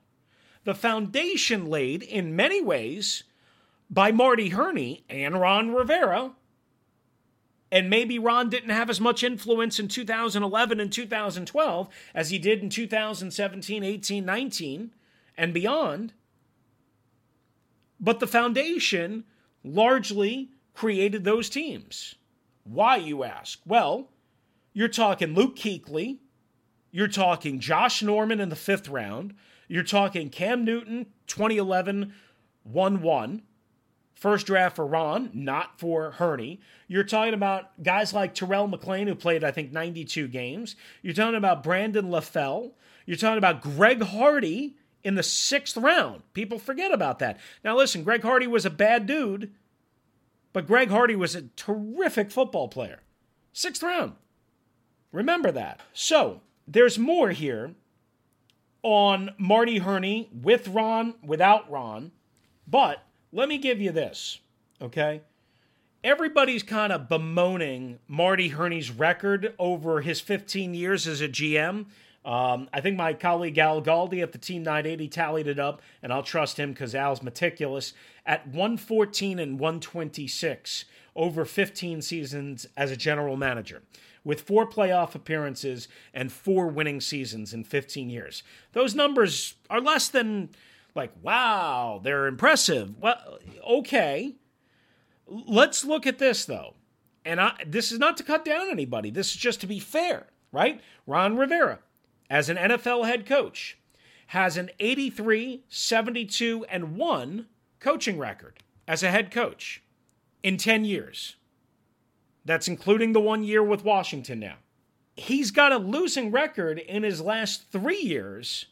The 0.64 0.74
foundation 0.74 1.66
laid 1.66 2.02
in 2.02 2.36
many 2.36 2.62
ways 2.62 3.24
by 3.90 4.12
Marty 4.12 4.50
Hurney 4.50 5.04
and 5.10 5.38
Ron 5.38 5.74
Rivera. 5.74 6.32
And 7.72 7.88
maybe 7.88 8.18
Ron 8.18 8.50
didn't 8.50 8.70
have 8.70 8.90
as 8.90 9.00
much 9.00 9.22
influence 9.22 9.78
in 9.78 9.86
2011 9.88 10.80
and 10.80 10.92
2012 10.92 11.88
as 12.14 12.30
he 12.30 12.38
did 12.38 12.62
in 12.62 12.68
2017, 12.68 13.84
18, 13.84 14.24
19, 14.24 14.90
and 15.36 15.54
beyond. 15.54 16.12
But 18.00 18.18
the 18.18 18.26
foundation 18.26 19.24
largely 19.62 20.50
created 20.74 21.24
those 21.24 21.48
teams. 21.48 22.16
Why, 22.64 22.96
you 22.96 23.24
ask? 23.24 23.60
Well, 23.66 24.08
you're 24.72 24.88
talking 24.88 25.34
Luke 25.34 25.56
Kuechly, 25.56 26.18
you're 26.90 27.08
talking 27.08 27.60
Josh 27.60 28.02
Norman 28.02 28.40
in 28.40 28.48
the 28.48 28.56
fifth 28.56 28.88
round, 28.88 29.34
you're 29.68 29.84
talking 29.84 30.30
Cam 30.30 30.64
Newton, 30.64 31.06
2011, 31.26 32.12
1 32.64 33.02
1. 33.02 33.42
First 34.20 34.46
draft 34.46 34.76
for 34.76 34.86
Ron, 34.86 35.30
not 35.34 35.80
for 35.80 36.12
Hurney. 36.12 36.60
You're 36.86 37.02
talking 37.04 37.34
about 37.34 37.82
guys 37.82 38.14
like 38.14 38.34
Terrell 38.34 38.68
McClain, 38.68 39.08
who 39.08 39.16
played, 39.16 39.42
I 39.42 39.50
think, 39.50 39.72
92 39.72 40.28
games. 40.28 40.76
You're 41.02 41.14
talking 41.14 41.34
about 41.34 41.64
Brandon 41.64 42.06
LaFell. 42.06 42.72
You're 43.06 43.16
talking 43.16 43.38
about 43.38 43.62
Greg 43.62 44.02
Hardy, 44.02 44.76
in 45.02 45.14
the 45.14 45.22
sixth 45.22 45.76
round. 45.76 46.22
People 46.34 46.58
forget 46.58 46.92
about 46.92 47.18
that. 47.20 47.38
Now, 47.64 47.76
listen, 47.76 48.04
Greg 48.04 48.22
Hardy 48.22 48.46
was 48.46 48.66
a 48.66 48.70
bad 48.70 49.06
dude, 49.06 49.52
but 50.52 50.66
Greg 50.66 50.90
Hardy 50.90 51.16
was 51.16 51.34
a 51.34 51.42
terrific 51.56 52.30
football 52.30 52.68
player. 52.68 53.00
Sixth 53.52 53.82
round. 53.82 54.14
Remember 55.12 55.50
that. 55.52 55.80
So, 55.92 56.42
there's 56.68 56.98
more 56.98 57.30
here 57.30 57.74
on 58.82 59.30
Marty 59.38 59.78
Hurney 59.78 60.28
with 60.32 60.68
Ron, 60.68 61.14
without 61.22 61.70
Ron. 61.70 62.12
But 62.66 63.02
let 63.32 63.48
me 63.48 63.58
give 63.58 63.80
you 63.80 63.92
this, 63.92 64.40
okay? 64.80 65.22
Everybody's 66.02 66.62
kind 66.62 66.92
of 66.92 67.08
bemoaning 67.08 67.98
Marty 68.08 68.48
Hurney's 68.48 68.90
record 68.90 69.54
over 69.58 70.00
his 70.00 70.20
15 70.20 70.74
years 70.74 71.06
as 71.06 71.20
a 71.20 71.28
GM. 71.28 71.86
Um, 72.24 72.68
I 72.72 72.80
think 72.80 72.96
my 72.96 73.14
colleague 73.14 73.58
Al 73.58 73.82
Galdi 73.82 74.22
at 74.22 74.32
the 74.32 74.38
Team 74.38 74.62
980 74.62 75.08
tallied 75.08 75.46
it 75.46 75.58
up, 75.58 75.80
and 76.02 76.12
I'll 76.12 76.22
trust 76.22 76.58
him 76.58 76.72
because 76.72 76.94
Al's 76.94 77.22
meticulous 77.22 77.94
at 78.26 78.46
114 78.46 79.38
and 79.38 79.58
126 79.58 80.84
over 81.16 81.44
15 81.44 82.02
seasons 82.02 82.66
as 82.76 82.90
a 82.90 82.96
general 82.96 83.36
manager, 83.36 83.82
with 84.22 84.42
four 84.42 84.68
playoff 84.68 85.14
appearances 85.14 85.88
and 86.12 86.30
four 86.30 86.68
winning 86.68 87.00
seasons 87.00 87.54
in 87.54 87.64
15 87.64 88.10
years. 88.10 88.42
Those 88.72 88.94
numbers 88.94 89.54
are 89.68 89.80
less 89.80 90.08
than 90.08 90.50
like, 90.94 91.12
wow, 91.22 92.00
they're 92.02 92.26
impressive. 92.26 92.98
Well, 93.00 93.38
okay. 93.68 94.36
Let's 95.26 95.84
look 95.84 96.06
at 96.06 96.18
this 96.18 96.44
though. 96.44 96.74
And 97.24 97.40
I, 97.40 97.52
this 97.66 97.92
is 97.92 97.98
not 97.98 98.16
to 98.16 98.22
cut 98.22 98.44
down 98.44 98.70
anybody. 98.70 99.10
This 99.10 99.30
is 99.30 99.36
just 99.36 99.60
to 99.60 99.66
be 99.66 99.78
fair, 99.78 100.26
right? 100.52 100.80
Ron 101.06 101.36
Rivera, 101.36 101.80
as 102.28 102.48
an 102.48 102.56
NFL 102.56 103.06
head 103.06 103.26
coach, 103.26 103.78
has 104.28 104.56
an 104.56 104.70
83, 104.78 105.64
72, 105.68 106.64
and 106.70 106.96
1 106.96 107.46
coaching 107.78 108.18
record 108.18 108.62
as 108.86 109.02
a 109.02 109.10
head 109.10 109.30
coach 109.30 109.82
in 110.42 110.56
10 110.56 110.84
years. 110.84 111.36
That's 112.44 112.68
including 112.68 113.12
the 113.12 113.20
one 113.20 113.44
year 113.44 113.62
with 113.62 113.84
Washington 113.84 114.40
now. 114.40 114.56
He's 115.16 115.50
got 115.50 115.72
a 115.72 115.78
losing 115.78 116.30
record 116.30 116.78
in 116.78 117.02
his 117.02 117.20
last 117.20 117.70
three 117.70 118.00
years 118.00 118.66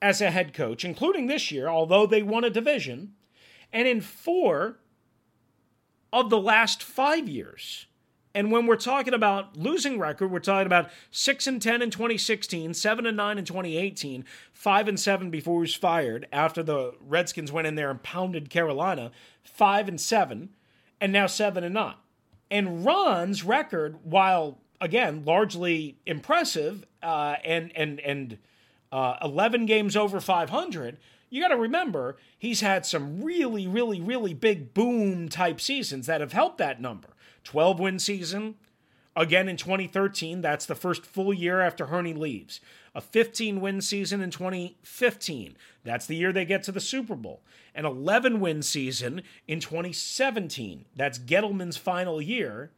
as 0.00 0.20
a 0.20 0.30
head 0.30 0.54
coach, 0.54 0.84
including 0.84 1.26
this 1.26 1.50
year, 1.50 1.68
although 1.68 2.06
they 2.06 2.22
won 2.22 2.44
a 2.44 2.50
division, 2.50 3.14
and 3.72 3.88
in 3.88 4.00
four 4.00 4.78
of 6.12 6.30
the 6.30 6.40
last 6.40 6.82
five 6.82 7.28
years. 7.28 7.86
And 8.34 8.52
when 8.52 8.66
we're 8.66 8.76
talking 8.76 9.14
about 9.14 9.56
losing 9.56 9.98
record, 9.98 10.30
we're 10.30 10.38
talking 10.38 10.66
about 10.66 10.90
6 11.10 11.46
and 11.46 11.60
10 11.60 11.82
in 11.82 11.90
2016, 11.90 12.74
7 12.74 13.06
and 13.06 13.16
9 13.16 13.38
in 13.38 13.44
2018, 13.44 14.24
5 14.52 14.88
and 14.88 15.00
7 15.00 15.30
before 15.30 15.56
he 15.56 15.60
was 15.62 15.74
fired 15.74 16.28
after 16.32 16.62
the 16.62 16.92
Redskins 17.00 17.50
went 17.50 17.66
in 17.66 17.74
there 17.74 17.90
and 17.90 18.02
pounded 18.02 18.48
Carolina, 18.50 19.10
5 19.42 19.88
and 19.88 20.00
7, 20.00 20.50
and 21.00 21.12
now 21.12 21.26
7 21.26 21.64
and 21.64 21.74
9. 21.74 21.94
And 22.50 22.84
Ron's 22.84 23.44
record, 23.44 23.98
while 24.04 24.58
again 24.80 25.24
largely 25.24 25.98
impressive 26.06 26.86
uh, 27.02 27.36
and 27.44 27.72
and 27.76 28.00
and 28.00 28.38
uh, 28.92 29.16
11 29.22 29.66
games 29.66 29.96
over 29.96 30.20
500, 30.20 30.98
you 31.30 31.42
got 31.42 31.48
to 31.48 31.56
remember 31.56 32.16
he's 32.38 32.60
had 32.60 32.86
some 32.86 33.22
really, 33.22 33.66
really, 33.66 34.00
really 34.00 34.34
big 34.34 34.72
boom 34.74 35.28
type 35.28 35.60
seasons 35.60 36.06
that 36.06 36.20
have 36.20 36.32
helped 36.32 36.58
that 36.58 36.80
number. 36.80 37.08
12 37.44 37.80
win 37.80 37.98
season. 37.98 38.56
Again 39.16 39.48
in 39.48 39.56
2013, 39.56 40.40
that's 40.40 40.64
the 40.64 40.76
first 40.76 41.04
full 41.04 41.34
year 41.34 41.60
after 41.60 41.86
Hurney 41.86 42.14
leaves. 42.14 42.60
A 42.94 43.00
15 43.00 43.60
win 43.60 43.80
season 43.80 44.20
in 44.20 44.30
2015. 44.30 45.56
That's 45.82 46.06
the 46.06 46.16
year 46.16 46.32
they 46.32 46.44
get 46.44 46.62
to 46.64 46.72
the 46.72 46.80
Super 46.80 47.16
Bowl. 47.16 47.42
An 47.74 47.84
11 47.84 48.38
win 48.38 48.62
season 48.62 49.22
in 49.46 49.60
2017. 49.60 50.84
That's 50.94 51.18
Gettleman's 51.18 51.76
final 51.76 52.22
year. 52.22 52.70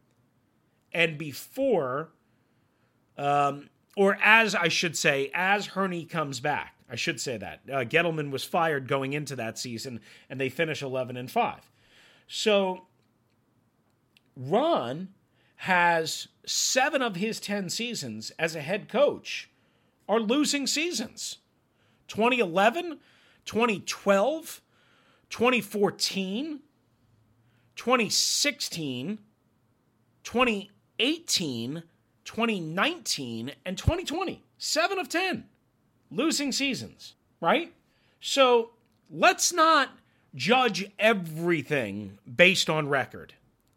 And 0.91 1.17
before, 1.17 2.09
um, 3.17 3.69
or 3.95 4.17
as 4.21 4.55
I 4.55 4.67
should 4.67 4.97
say, 4.97 5.31
as 5.33 5.67
Hurney 5.67 6.05
comes 6.05 6.39
back. 6.39 6.75
I 6.89 6.95
should 6.95 7.21
say 7.21 7.37
that. 7.37 7.61
Uh, 7.71 7.77
Gettleman 7.85 8.31
was 8.31 8.43
fired 8.43 8.87
going 8.87 9.13
into 9.13 9.35
that 9.37 9.57
season, 9.57 10.01
and 10.29 10.39
they 10.39 10.49
finish 10.49 10.81
11 10.81 11.15
and 11.15 11.31
5. 11.31 11.71
So 12.27 12.85
Ron 14.35 15.09
has 15.57 16.27
seven 16.45 17.01
of 17.01 17.15
his 17.15 17.39
10 17.39 17.69
seasons 17.69 18.31
as 18.39 18.55
a 18.55 18.61
head 18.61 18.89
coach 18.89 19.49
are 20.09 20.19
losing 20.19 20.67
seasons 20.67 21.37
2011, 22.07 22.99
2012, 23.45 24.61
2014, 25.29 26.59
2016, 27.75 29.19
2018, 30.23 31.83
2019, 32.25 33.51
and 33.65 33.77
2020. 33.77 34.43
Seven 34.57 34.99
of 34.99 35.09
10 35.09 35.45
losing 36.11 36.51
seasons, 36.51 37.15
right? 37.39 37.73
So 38.19 38.71
let's 39.09 39.51
not 39.51 39.89
judge 40.35 40.91
everything 40.99 42.19
based 42.33 42.69
on 42.69 42.89
record. 42.89 43.33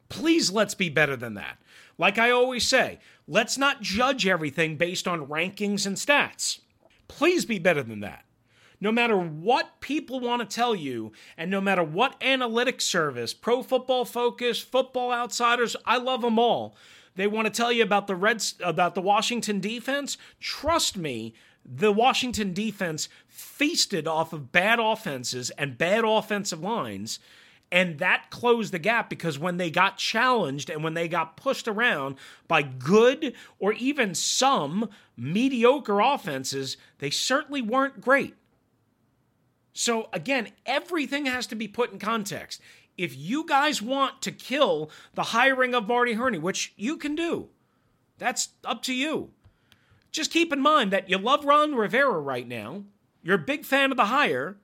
Please 0.08 0.50
let's 0.50 0.74
be 0.74 0.88
better 0.88 1.16
than 1.16 1.34
that. 1.34 1.58
Like 1.96 2.18
I 2.18 2.30
always 2.30 2.66
say, 2.66 2.98
let's 3.26 3.56
not 3.56 3.80
judge 3.80 4.26
everything 4.26 4.76
based 4.76 5.08
on 5.08 5.26
rankings 5.28 5.86
and 5.86 5.96
stats. 5.96 6.60
Please 7.08 7.44
be 7.44 7.58
better 7.58 7.82
than 7.82 8.00
that. 8.00 8.24
No 8.80 8.90
matter 8.92 9.16
what 9.16 9.80
people 9.80 10.20
want 10.20 10.42
to 10.42 10.54
tell 10.54 10.74
you, 10.74 11.12
and 11.38 11.50
no 11.50 11.60
matter 11.60 11.82
what 11.82 12.20
analytics 12.20 12.82
service, 12.82 13.32
Pro 13.32 13.62
Football 13.62 14.04
Focus, 14.04 14.60
Football 14.60 15.12
Outsiders, 15.12 15.76
I 15.86 15.96
love 15.96 16.20
them 16.20 16.38
all. 16.38 16.76
They 17.16 17.26
want 17.26 17.46
to 17.46 17.52
tell 17.52 17.70
you 17.72 17.82
about 17.82 18.06
the 18.06 18.16
Reds, 18.16 18.54
about 18.62 18.94
the 18.94 19.00
Washington 19.00 19.60
defense. 19.60 20.18
Trust 20.40 20.96
me, 20.96 21.34
the 21.64 21.92
Washington 21.92 22.52
defense 22.52 23.08
feasted 23.28 24.06
off 24.06 24.32
of 24.32 24.52
bad 24.52 24.78
offenses 24.80 25.50
and 25.50 25.78
bad 25.78 26.04
offensive 26.04 26.60
lines. 26.60 27.18
And 27.72 27.98
that 27.98 28.30
closed 28.30 28.72
the 28.72 28.78
gap 28.78 29.08
because 29.08 29.38
when 29.38 29.56
they 29.56 29.70
got 29.70 29.96
challenged 29.96 30.70
and 30.70 30.84
when 30.84 30.94
they 30.94 31.08
got 31.08 31.36
pushed 31.36 31.66
around 31.66 32.16
by 32.46 32.62
good 32.62 33.34
or 33.58 33.72
even 33.72 34.14
some 34.14 34.90
mediocre 35.16 36.00
offenses, 36.00 36.76
they 36.98 37.10
certainly 37.10 37.62
weren't 37.62 38.00
great. 38.00 38.34
So, 39.72 40.08
again, 40.12 40.50
everything 40.66 41.26
has 41.26 41.48
to 41.48 41.56
be 41.56 41.66
put 41.66 41.92
in 41.92 41.98
context. 41.98 42.60
If 42.96 43.16
you 43.16 43.44
guys 43.46 43.82
want 43.82 44.22
to 44.22 44.32
kill 44.32 44.90
the 45.14 45.24
hiring 45.24 45.74
of 45.74 45.88
Marty 45.88 46.14
Hurney, 46.14 46.38
which 46.38 46.72
you 46.76 46.96
can 46.96 47.14
do, 47.14 47.48
that's 48.18 48.50
up 48.64 48.82
to 48.84 48.94
you. 48.94 49.30
Just 50.12 50.30
keep 50.30 50.52
in 50.52 50.60
mind 50.60 50.92
that 50.92 51.10
you 51.10 51.18
love 51.18 51.44
Ron 51.44 51.74
Rivera 51.74 52.20
right 52.20 52.46
now. 52.46 52.84
You're 53.22 53.36
a 53.36 53.38
big 53.38 53.64
fan 53.64 53.90
of 53.90 53.96
the 53.96 54.06
hire. 54.06 54.56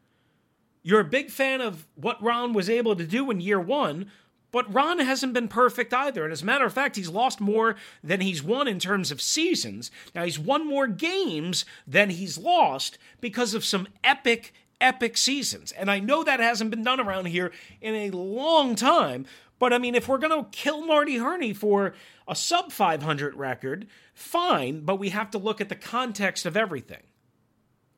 You're 0.82 1.00
a 1.00 1.04
big 1.04 1.30
fan 1.30 1.60
of 1.60 1.86
what 1.94 2.22
Ron 2.22 2.52
was 2.52 2.70
able 2.70 2.94
to 2.94 3.04
do 3.04 3.30
in 3.30 3.40
year 3.40 3.60
one, 3.60 4.10
but 4.52 4.72
Ron 4.72 4.98
hasn't 4.98 5.34
been 5.34 5.48
perfect 5.48 5.92
either. 5.92 6.24
And 6.24 6.32
as 6.32 6.42
a 6.42 6.46
matter 6.46 6.64
of 6.64 6.72
fact, 6.72 6.96
he's 6.96 7.08
lost 7.08 7.40
more 7.40 7.76
than 8.02 8.20
he's 8.20 8.42
won 8.42 8.68
in 8.68 8.78
terms 8.78 9.10
of 9.10 9.20
seasons. 9.20 9.90
Now, 10.14 10.24
he's 10.24 10.38
won 10.38 10.66
more 10.66 10.86
games 10.86 11.64
than 11.86 12.10
he's 12.10 12.38
lost 12.38 12.98
because 13.20 13.54
of 13.54 13.64
some 13.64 13.88
epic, 14.02 14.52
epic 14.80 15.16
seasons. 15.16 15.72
And 15.72 15.90
I 15.90 15.98
know 15.98 16.24
that 16.24 16.40
hasn't 16.40 16.70
been 16.70 16.82
done 16.82 17.00
around 17.00 17.26
here 17.26 17.52
in 17.80 17.94
a 17.94 18.10
long 18.10 18.74
time. 18.74 19.26
But 19.58 19.72
I 19.72 19.78
mean, 19.78 19.94
if 19.94 20.08
we're 20.08 20.18
going 20.18 20.44
to 20.44 20.50
kill 20.50 20.86
Marty 20.86 21.16
Hurney 21.16 21.52
for 21.52 21.94
a 22.26 22.34
sub 22.34 22.72
500 22.72 23.34
record, 23.34 23.86
fine, 24.14 24.80
but 24.80 24.96
we 24.96 25.10
have 25.10 25.30
to 25.32 25.38
look 25.38 25.60
at 25.60 25.68
the 25.68 25.74
context 25.74 26.46
of 26.46 26.56
everything. 26.56 27.02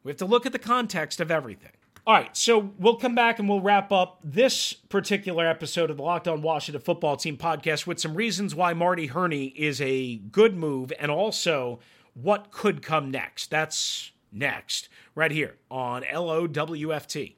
We 0.02 0.10
have 0.10 0.18
to 0.18 0.26
look 0.26 0.46
at 0.46 0.52
the 0.52 0.58
context 0.58 1.20
of 1.20 1.30
everything. 1.30 1.72
All 2.04 2.14
right, 2.14 2.36
so 2.36 2.72
we'll 2.78 2.96
come 2.96 3.14
back 3.14 3.38
and 3.38 3.48
we'll 3.48 3.60
wrap 3.60 3.92
up 3.92 4.18
this 4.24 4.72
particular 4.72 5.46
episode 5.46 5.88
of 5.88 5.98
the 5.98 6.02
Locked 6.02 6.26
On 6.26 6.42
Washington 6.42 6.82
Football 6.82 7.16
Team 7.16 7.36
podcast 7.36 7.86
with 7.86 8.00
some 8.00 8.14
reasons 8.14 8.56
why 8.56 8.74
Marty 8.74 9.06
Hurney 9.06 9.46
is 9.54 9.80
a 9.80 10.16
good 10.16 10.56
move 10.56 10.92
and 10.98 11.12
also 11.12 11.78
what 12.14 12.50
could 12.50 12.82
come 12.82 13.12
next. 13.12 13.52
That's 13.52 14.11
next, 14.32 14.88
right 15.14 15.30
here 15.30 15.56
on 15.70 16.02
LOWFT. 16.02 17.36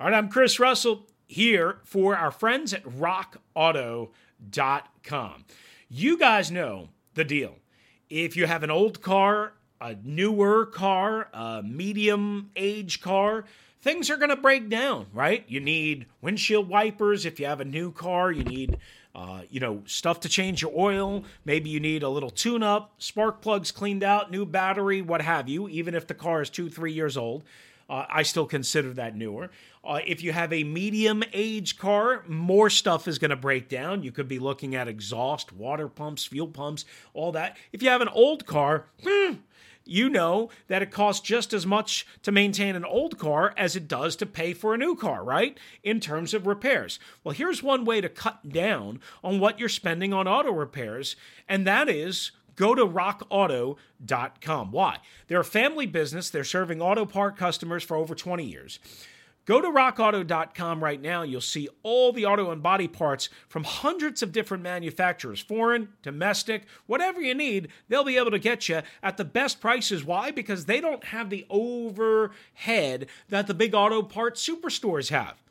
All 0.00 0.08
right, 0.08 0.16
I'm 0.16 0.28
Chris 0.28 0.58
Russell 0.58 1.06
here 1.26 1.78
for 1.84 2.16
our 2.16 2.30
friends 2.30 2.74
at 2.74 2.84
rockauto.com. 2.84 5.44
You 5.88 6.18
guys 6.18 6.50
know 6.50 6.88
the 7.14 7.24
deal. 7.24 7.56
If 8.10 8.36
you 8.36 8.46
have 8.46 8.62
an 8.62 8.70
old 8.70 9.00
car, 9.00 9.54
a 9.80 9.96
newer 10.02 10.66
car, 10.66 11.28
a 11.32 11.62
medium 11.62 12.50
age 12.56 13.00
car, 13.00 13.44
things 13.80 14.10
are 14.10 14.16
going 14.16 14.30
to 14.30 14.36
break 14.36 14.68
down, 14.68 15.06
right? 15.12 15.44
You 15.46 15.60
need 15.60 16.06
windshield 16.20 16.68
wipers 16.68 17.26
if 17.26 17.38
you 17.38 17.46
have 17.46 17.60
a 17.60 17.64
new 17.64 17.92
car, 17.92 18.32
you 18.32 18.44
need 18.44 18.78
uh, 19.14 19.42
you 19.48 19.60
know, 19.60 19.82
stuff 19.86 20.20
to 20.20 20.28
change 20.28 20.60
your 20.62 20.72
oil. 20.76 21.24
Maybe 21.44 21.70
you 21.70 21.80
need 21.80 22.02
a 22.02 22.08
little 22.08 22.30
tune 22.30 22.62
up, 22.62 22.94
spark 22.98 23.40
plugs 23.40 23.70
cleaned 23.70 24.02
out, 24.02 24.30
new 24.30 24.44
battery, 24.44 25.02
what 25.02 25.22
have 25.22 25.48
you, 25.48 25.68
even 25.68 25.94
if 25.94 26.06
the 26.06 26.14
car 26.14 26.42
is 26.42 26.50
two, 26.50 26.68
three 26.68 26.92
years 26.92 27.16
old. 27.16 27.44
Uh, 27.88 28.06
I 28.08 28.22
still 28.22 28.46
consider 28.46 28.94
that 28.94 29.14
newer. 29.14 29.50
Uh, 29.84 30.00
if 30.06 30.22
you 30.22 30.32
have 30.32 30.52
a 30.52 30.64
medium 30.64 31.22
age 31.34 31.76
car, 31.76 32.24
more 32.26 32.70
stuff 32.70 33.06
is 33.06 33.18
going 33.18 33.30
to 33.30 33.36
break 33.36 33.68
down. 33.68 34.02
You 34.02 34.10
could 34.10 34.26
be 34.26 34.38
looking 34.38 34.74
at 34.74 34.88
exhaust, 34.88 35.52
water 35.52 35.88
pumps, 35.88 36.24
fuel 36.24 36.48
pumps, 36.48 36.86
all 37.12 37.32
that. 37.32 37.58
If 37.72 37.82
you 37.82 37.90
have 37.90 38.00
an 38.00 38.08
old 38.08 38.46
car, 38.46 38.86
hmm, 39.06 39.34
you 39.84 40.08
know 40.08 40.50
that 40.68 40.82
it 40.82 40.90
costs 40.90 41.26
just 41.26 41.52
as 41.52 41.66
much 41.66 42.06
to 42.22 42.32
maintain 42.32 42.76
an 42.76 42.84
old 42.84 43.18
car 43.18 43.52
as 43.56 43.76
it 43.76 43.88
does 43.88 44.16
to 44.16 44.26
pay 44.26 44.52
for 44.52 44.74
a 44.74 44.78
new 44.78 44.96
car, 44.96 45.22
right? 45.22 45.58
In 45.82 46.00
terms 46.00 46.34
of 46.34 46.46
repairs. 46.46 46.98
Well, 47.22 47.34
here's 47.34 47.62
one 47.62 47.84
way 47.84 48.00
to 48.00 48.08
cut 48.08 48.48
down 48.48 49.00
on 49.22 49.40
what 49.40 49.58
you're 49.58 49.68
spending 49.68 50.12
on 50.12 50.26
auto 50.26 50.52
repairs, 50.52 51.16
and 51.48 51.66
that 51.66 51.88
is 51.88 52.32
go 52.56 52.74
to 52.74 52.86
rockauto.com. 52.86 54.72
Why? 54.72 54.98
They're 55.28 55.40
a 55.40 55.44
family 55.44 55.86
business, 55.86 56.30
they're 56.30 56.44
serving 56.44 56.80
auto 56.80 57.04
part 57.04 57.36
customers 57.36 57.82
for 57.82 57.96
over 57.96 58.14
20 58.14 58.44
years. 58.44 58.78
Go 59.44 59.60
to 59.60 59.68
rockauto.com 59.68 60.82
right 60.82 61.00
now. 61.00 61.22
You'll 61.22 61.40
see 61.40 61.68
all 61.82 62.12
the 62.12 62.24
auto 62.24 62.50
and 62.50 62.62
body 62.62 62.88
parts 62.88 63.28
from 63.48 63.64
hundreds 63.64 64.22
of 64.22 64.32
different 64.32 64.62
manufacturers, 64.62 65.40
foreign, 65.40 65.88
domestic, 66.02 66.64
whatever 66.86 67.20
you 67.20 67.34
need, 67.34 67.68
they'll 67.88 68.04
be 68.04 68.16
able 68.16 68.30
to 68.30 68.38
get 68.38 68.68
you 68.68 68.80
at 69.02 69.16
the 69.16 69.24
best 69.24 69.60
prices. 69.60 70.04
Why? 70.04 70.30
Because 70.30 70.64
they 70.64 70.80
don't 70.80 71.04
have 71.04 71.28
the 71.28 71.46
overhead 71.50 73.06
that 73.28 73.46
the 73.46 73.54
big 73.54 73.74
auto 73.74 74.02
parts 74.02 74.46
superstores 74.46 75.10
have. 75.10 75.42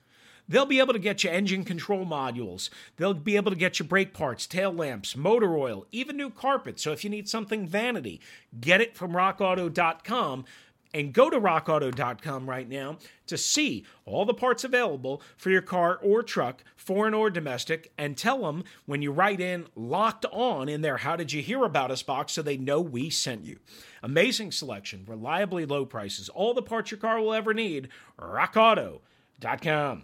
They'll 0.47 0.65
be 0.65 0.79
able 0.79 0.93
to 0.93 0.99
get 0.99 1.23
you 1.23 1.29
engine 1.29 1.63
control 1.63 2.05
modules. 2.05 2.69
They'll 2.97 3.13
be 3.13 3.37
able 3.37 3.51
to 3.51 3.57
get 3.57 3.79
you 3.79 3.85
brake 3.85 4.13
parts, 4.13 4.45
tail 4.45 4.73
lamps, 4.73 5.15
motor 5.15 5.55
oil, 5.55 5.85
even 5.91 6.17
new 6.17 6.29
carpet. 6.29 6.79
So 6.79 6.91
if 6.91 7.03
you 7.03 7.09
need 7.09 7.29
something 7.29 7.65
vanity, 7.65 8.19
get 8.59 8.81
it 8.81 8.97
from 8.97 9.13
rockauto.com 9.13 10.45
and 10.93 11.13
go 11.13 11.29
to 11.29 11.39
rockauto.com 11.39 12.49
right 12.49 12.67
now 12.67 12.97
to 13.27 13.37
see 13.37 13.85
all 14.05 14.25
the 14.25 14.33
parts 14.33 14.63
available 14.63 15.21
for 15.37 15.49
your 15.49 15.61
car 15.61 15.99
or 16.01 16.21
truck, 16.23 16.63
foreign 16.75 17.13
or 17.13 17.29
domestic, 17.29 17.91
and 17.97 18.17
tell 18.17 18.41
them 18.43 18.63
when 18.85 19.01
you 19.01 19.11
write 19.11 19.39
in 19.39 19.67
locked 19.75 20.25
on 20.31 20.69
in 20.69 20.81
their 20.81 20.97
How 20.97 21.15
Did 21.15 21.31
You 21.31 21.41
Hear 21.41 21.63
About 21.63 21.91
Us 21.91 22.03
box 22.03 22.33
so 22.33 22.41
they 22.41 22.57
know 22.57 22.81
we 22.81 23.09
sent 23.09 23.45
you. 23.45 23.59
Amazing 24.01 24.51
selection, 24.51 25.05
reliably 25.07 25.65
low 25.65 25.85
prices, 25.85 26.29
all 26.29 26.53
the 26.53 26.61
parts 26.61 26.91
your 26.91 26.99
car 26.99 27.19
will 27.19 27.33
ever 27.33 27.53
need. 27.53 27.89
RockAuto.com. 28.19 30.03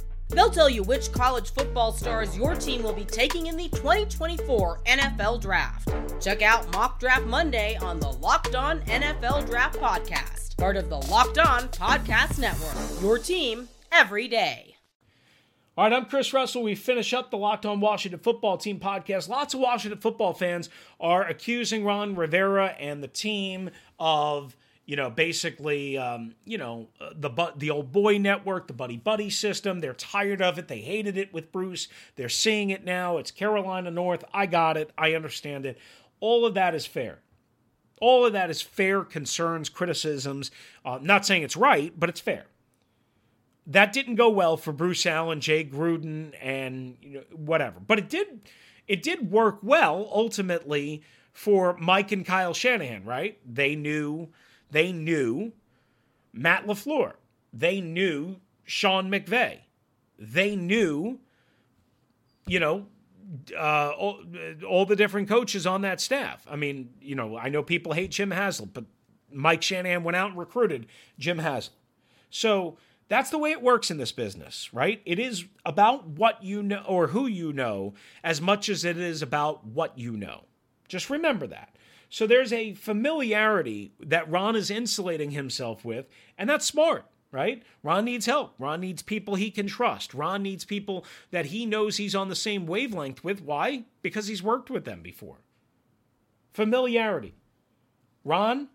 They'll 0.31 0.49
tell 0.49 0.69
you 0.69 0.83
which 0.83 1.11
college 1.11 1.51
football 1.51 1.91
stars 1.91 2.37
your 2.37 2.55
team 2.55 2.83
will 2.83 2.93
be 2.93 3.03
taking 3.03 3.47
in 3.47 3.57
the 3.57 3.67
2024 3.69 4.79
NFL 4.85 5.41
Draft. 5.41 5.93
Check 6.21 6.41
out 6.41 6.71
Mock 6.73 6.99
Draft 6.99 7.25
Monday 7.25 7.77
on 7.81 7.99
the 7.99 8.11
Locked 8.13 8.55
On 8.55 8.79
NFL 8.81 9.45
Draft 9.45 9.77
Podcast, 9.77 10.57
part 10.57 10.77
of 10.77 10.89
the 10.89 10.97
Locked 10.97 11.37
On 11.37 11.63
Podcast 11.69 12.39
Network. 12.39 13.01
Your 13.01 13.17
team 13.17 13.67
every 13.91 14.27
day. 14.29 14.75
All 15.77 15.85
right, 15.85 15.93
I'm 15.93 16.05
Chris 16.05 16.33
Russell. 16.33 16.63
We 16.63 16.75
finish 16.75 17.13
up 17.13 17.31
the 17.31 17.37
Locked 17.37 17.65
On 17.65 17.79
Washington 17.79 18.19
Football 18.19 18.57
Team 18.57 18.79
podcast. 18.79 19.27
Lots 19.27 19.53
of 19.53 19.61
Washington 19.61 19.99
football 19.99 20.33
fans 20.33 20.69
are 20.99 21.27
accusing 21.27 21.83
Ron 21.83 22.15
Rivera 22.15 22.75
and 22.79 23.01
the 23.01 23.07
team 23.07 23.69
of 23.99 24.55
you 24.91 24.97
know, 24.97 25.09
basically, 25.09 25.97
um, 25.97 26.35
you 26.43 26.57
know, 26.57 26.89
uh, 26.99 27.11
the 27.15 27.53
the 27.55 27.69
old 27.69 27.93
boy 27.93 28.17
network, 28.17 28.67
the 28.67 28.73
buddy 28.73 28.97
buddy 28.97 29.29
system. 29.29 29.79
They're 29.79 29.93
tired 29.93 30.41
of 30.41 30.59
it. 30.59 30.67
They 30.67 30.81
hated 30.81 31.15
it 31.17 31.33
with 31.33 31.53
Bruce. 31.53 31.87
They're 32.17 32.27
seeing 32.27 32.71
it 32.71 32.83
now. 32.83 33.17
It's 33.17 33.31
Carolina 33.31 33.89
North. 33.89 34.25
I 34.33 34.47
got 34.47 34.75
it. 34.75 34.91
I 34.97 35.13
understand 35.15 35.65
it. 35.65 35.77
All 36.19 36.45
of 36.45 36.55
that 36.55 36.75
is 36.75 36.85
fair. 36.85 37.19
All 38.01 38.25
of 38.25 38.33
that 38.33 38.49
is 38.49 38.61
fair 38.61 39.05
concerns, 39.05 39.69
criticisms. 39.69 40.51
Uh, 40.83 40.99
not 41.01 41.25
saying 41.25 41.43
it's 41.43 41.55
right, 41.55 41.97
but 41.97 42.09
it's 42.09 42.19
fair. 42.19 42.47
that 43.67 43.93
didn't 43.93 44.15
go 44.15 44.29
well 44.29 44.57
for 44.57 44.73
Bruce 44.73 45.05
Allen, 45.05 45.39
Jay 45.39 45.63
Gruden, 45.63 46.33
and 46.41 46.97
you 47.01 47.13
know, 47.19 47.23
whatever. 47.35 47.79
But 47.79 47.99
it 47.99 48.09
did 48.09 48.49
it 48.87 49.03
did 49.03 49.31
work 49.31 49.59
well 49.61 50.09
ultimately 50.11 51.03
for 51.31 51.77
Mike 51.77 52.11
and 52.11 52.25
Kyle 52.25 52.53
Shanahan, 52.53 53.05
right? 53.05 53.39
They 53.45 53.75
knew 53.75 54.29
they 54.71 54.91
knew 54.91 55.53
Matt 56.33 56.65
LaFleur. 56.65 57.13
They 57.53 57.81
knew 57.81 58.37
Sean 58.63 59.11
McVay. 59.11 59.59
They 60.17 60.55
knew, 60.55 61.19
you 62.47 62.59
know, 62.59 62.87
uh, 63.57 63.89
all, 63.91 64.23
all 64.67 64.85
the 64.85 64.95
different 64.95 65.27
coaches 65.29 65.65
on 65.65 65.81
that 65.81 66.01
staff. 66.01 66.45
I 66.49 66.55
mean, 66.55 66.89
you 67.01 67.15
know, 67.15 67.37
I 67.37 67.49
know 67.49 67.63
people 67.63 67.93
hate 67.93 68.11
Jim 68.11 68.31
Haslett, 68.31 68.73
but 68.73 68.85
Mike 69.31 69.61
Shanahan 69.61 70.03
went 70.03 70.15
out 70.15 70.29
and 70.29 70.39
recruited 70.39 70.87
Jim 71.17 71.39
Haslett. 71.39 71.75
So 72.29 72.77
that's 73.07 73.29
the 73.29 73.37
way 73.37 73.51
it 73.51 73.61
works 73.61 73.91
in 73.91 73.97
this 73.97 74.11
business, 74.11 74.73
right? 74.73 75.01
It 75.05 75.19
is 75.19 75.45
about 75.65 76.07
what 76.07 76.43
you 76.43 76.63
know 76.63 76.83
or 76.87 77.07
who 77.07 77.27
you 77.27 77.51
know 77.51 77.93
as 78.23 78.39
much 78.41 78.69
as 78.69 78.85
it 78.85 78.97
is 78.97 79.21
about 79.21 79.65
what 79.65 79.97
you 79.97 80.15
know. 80.15 80.45
Just 80.87 81.09
remember 81.09 81.47
that. 81.47 81.75
So 82.11 82.27
there's 82.27 82.51
a 82.51 82.73
familiarity 82.73 83.93
that 84.01 84.29
Ron 84.29 84.57
is 84.57 84.69
insulating 84.69 85.31
himself 85.31 85.85
with, 85.85 86.07
and 86.37 86.49
that's 86.49 86.65
smart, 86.65 87.05
right? 87.31 87.63
Ron 87.83 88.03
needs 88.03 88.25
help. 88.25 88.53
Ron 88.59 88.81
needs 88.81 89.01
people 89.01 89.35
he 89.35 89.49
can 89.49 89.65
trust. 89.65 90.13
Ron 90.13 90.43
needs 90.43 90.65
people 90.65 91.05
that 91.31 91.45
he 91.47 91.65
knows 91.65 91.95
he's 91.95 92.13
on 92.13 92.27
the 92.27 92.35
same 92.35 92.67
wavelength 92.67 93.23
with. 93.23 93.41
Why? 93.41 93.85
Because 94.01 94.27
he's 94.27 94.43
worked 94.43 94.69
with 94.69 94.83
them 94.83 95.01
before. 95.01 95.37
Familiarity. 96.51 97.33
Ron, 98.25 98.67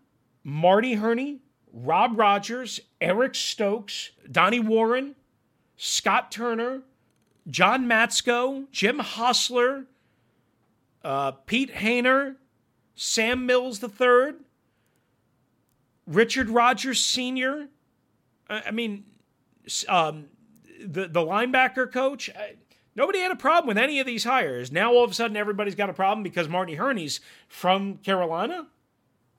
Marty 0.43 0.95
Hurney, 0.95 1.41
Rob 1.71 2.17
Rogers, 2.17 2.79
Eric 2.99 3.35
Stokes, 3.35 4.13
Donnie 4.31 4.59
Warren, 4.59 5.15
Scott 5.75 6.31
Turner, 6.31 6.81
John 7.47 7.85
Matsko, 7.85 8.65
Jim 8.71 8.97
Hostler, 8.97 9.85
uh, 11.03 11.33
Pete 11.33 11.75
Hoener, 11.75 12.37
Sam 12.97 13.45
Mills 13.45 13.81
III, 13.81 14.33
Richard 16.07 16.49
Rogers 16.49 16.99
Sr. 16.99 17.67
I, 18.49 18.71
mean, 18.71 19.05
um, 19.87 20.25
the 20.83 21.07
the 21.07 21.21
linebacker 21.21 21.91
coach. 21.91 22.29
Nobody 22.95 23.19
had 23.19 23.31
a 23.31 23.35
problem 23.35 23.67
with 23.67 23.77
any 23.77 23.99
of 23.99 24.07
these 24.07 24.23
hires. 24.23 24.71
Now 24.71 24.91
all 24.93 25.03
of 25.03 25.11
a 25.11 25.13
sudden 25.13 25.37
everybody's 25.37 25.75
got 25.75 25.89
a 25.89 25.93
problem 25.93 26.23
because 26.23 26.49
Marty 26.49 26.75
Hurney's 26.75 27.19
from 27.47 27.97
Carolina. 27.97 28.67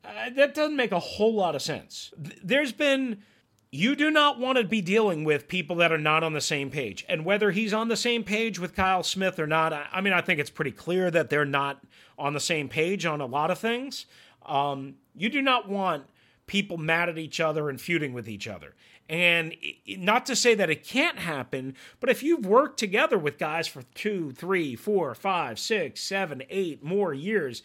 Uh, 0.04 0.30
that 0.36 0.54
doesn't 0.54 0.76
make 0.76 0.92
a 0.92 1.00
whole 1.00 1.34
lot 1.34 1.56
of 1.56 1.62
sense. 1.62 2.12
There's 2.16 2.72
been. 2.72 3.22
You 3.70 3.96
do 3.96 4.10
not 4.10 4.38
want 4.38 4.56
to 4.56 4.64
be 4.64 4.80
dealing 4.80 5.24
with 5.24 5.46
people 5.46 5.76
that 5.76 5.92
are 5.92 5.98
not 5.98 6.22
on 6.22 6.32
the 6.32 6.40
same 6.40 6.70
page. 6.70 7.04
And 7.06 7.26
whether 7.26 7.50
he's 7.50 7.74
on 7.74 7.88
the 7.88 7.98
same 7.98 8.24
page 8.24 8.58
with 8.58 8.74
Kyle 8.74 9.02
Smith 9.02 9.38
or 9.38 9.46
not, 9.46 9.74
I, 9.74 9.86
I 9.92 10.00
mean, 10.00 10.14
I 10.14 10.22
think 10.22 10.40
it's 10.40 10.48
pretty 10.48 10.70
clear 10.70 11.10
that 11.10 11.28
they're 11.28 11.44
not 11.44 11.84
on 12.18 12.32
the 12.32 12.40
same 12.40 12.68
page 12.68 13.06
on 13.06 13.20
a 13.20 13.26
lot 13.26 13.50
of 13.50 13.58
things. 13.58 14.06
Um, 14.44 14.94
you 15.16 15.28
do 15.28 15.42
not 15.42 15.68
want 15.68 16.04
people 16.46 16.76
mad 16.76 17.08
at 17.08 17.18
each 17.18 17.40
other 17.40 17.68
and 17.68 17.80
feuding 17.80 18.12
with 18.12 18.28
each 18.28 18.48
other. 18.48 18.74
And 19.08 19.54
not 19.86 20.26
to 20.26 20.36
say 20.36 20.54
that 20.54 20.68
it 20.68 20.84
can't 20.84 21.18
happen, 21.18 21.74
but 22.00 22.10
if 22.10 22.22
you've 22.22 22.44
worked 22.44 22.78
together 22.78 23.18
with 23.18 23.38
guys 23.38 23.66
for 23.66 23.82
two, 23.94 24.32
three, 24.32 24.76
four, 24.76 25.14
five, 25.14 25.58
six, 25.58 26.02
seven, 26.02 26.42
eight 26.50 26.82
more 26.82 27.14
years, 27.14 27.62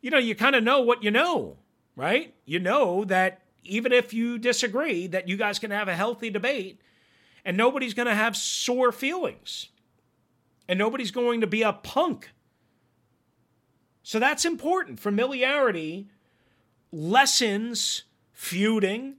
you 0.00 0.10
know, 0.10 0.18
you 0.18 0.34
kind 0.34 0.56
of 0.56 0.62
know 0.62 0.80
what 0.80 1.02
you 1.02 1.10
know 1.10 1.58
right? 1.96 2.34
You 2.44 2.60
know 2.60 3.04
that 3.06 3.40
even 3.64 3.90
if 3.90 4.14
you 4.14 4.38
disagree, 4.38 5.08
that 5.08 5.28
you 5.28 5.36
guys 5.36 5.58
can 5.58 5.70
have 5.70 5.88
a 5.88 5.96
healthy 5.96 6.30
debate 6.30 6.80
and 7.44 7.56
nobody's 7.56 7.94
going 7.94 8.06
to 8.06 8.14
have 8.14 8.36
sore 8.36 8.92
feelings 8.92 9.68
and 10.68 10.78
nobody's 10.78 11.10
going 11.10 11.40
to 11.40 11.46
be 11.46 11.62
a 11.62 11.72
punk. 11.72 12.30
So 14.06 14.20
that's 14.20 14.44
important. 14.44 15.00
Familiarity 15.00 16.06
lessens 16.92 18.04
feuding. 18.32 19.16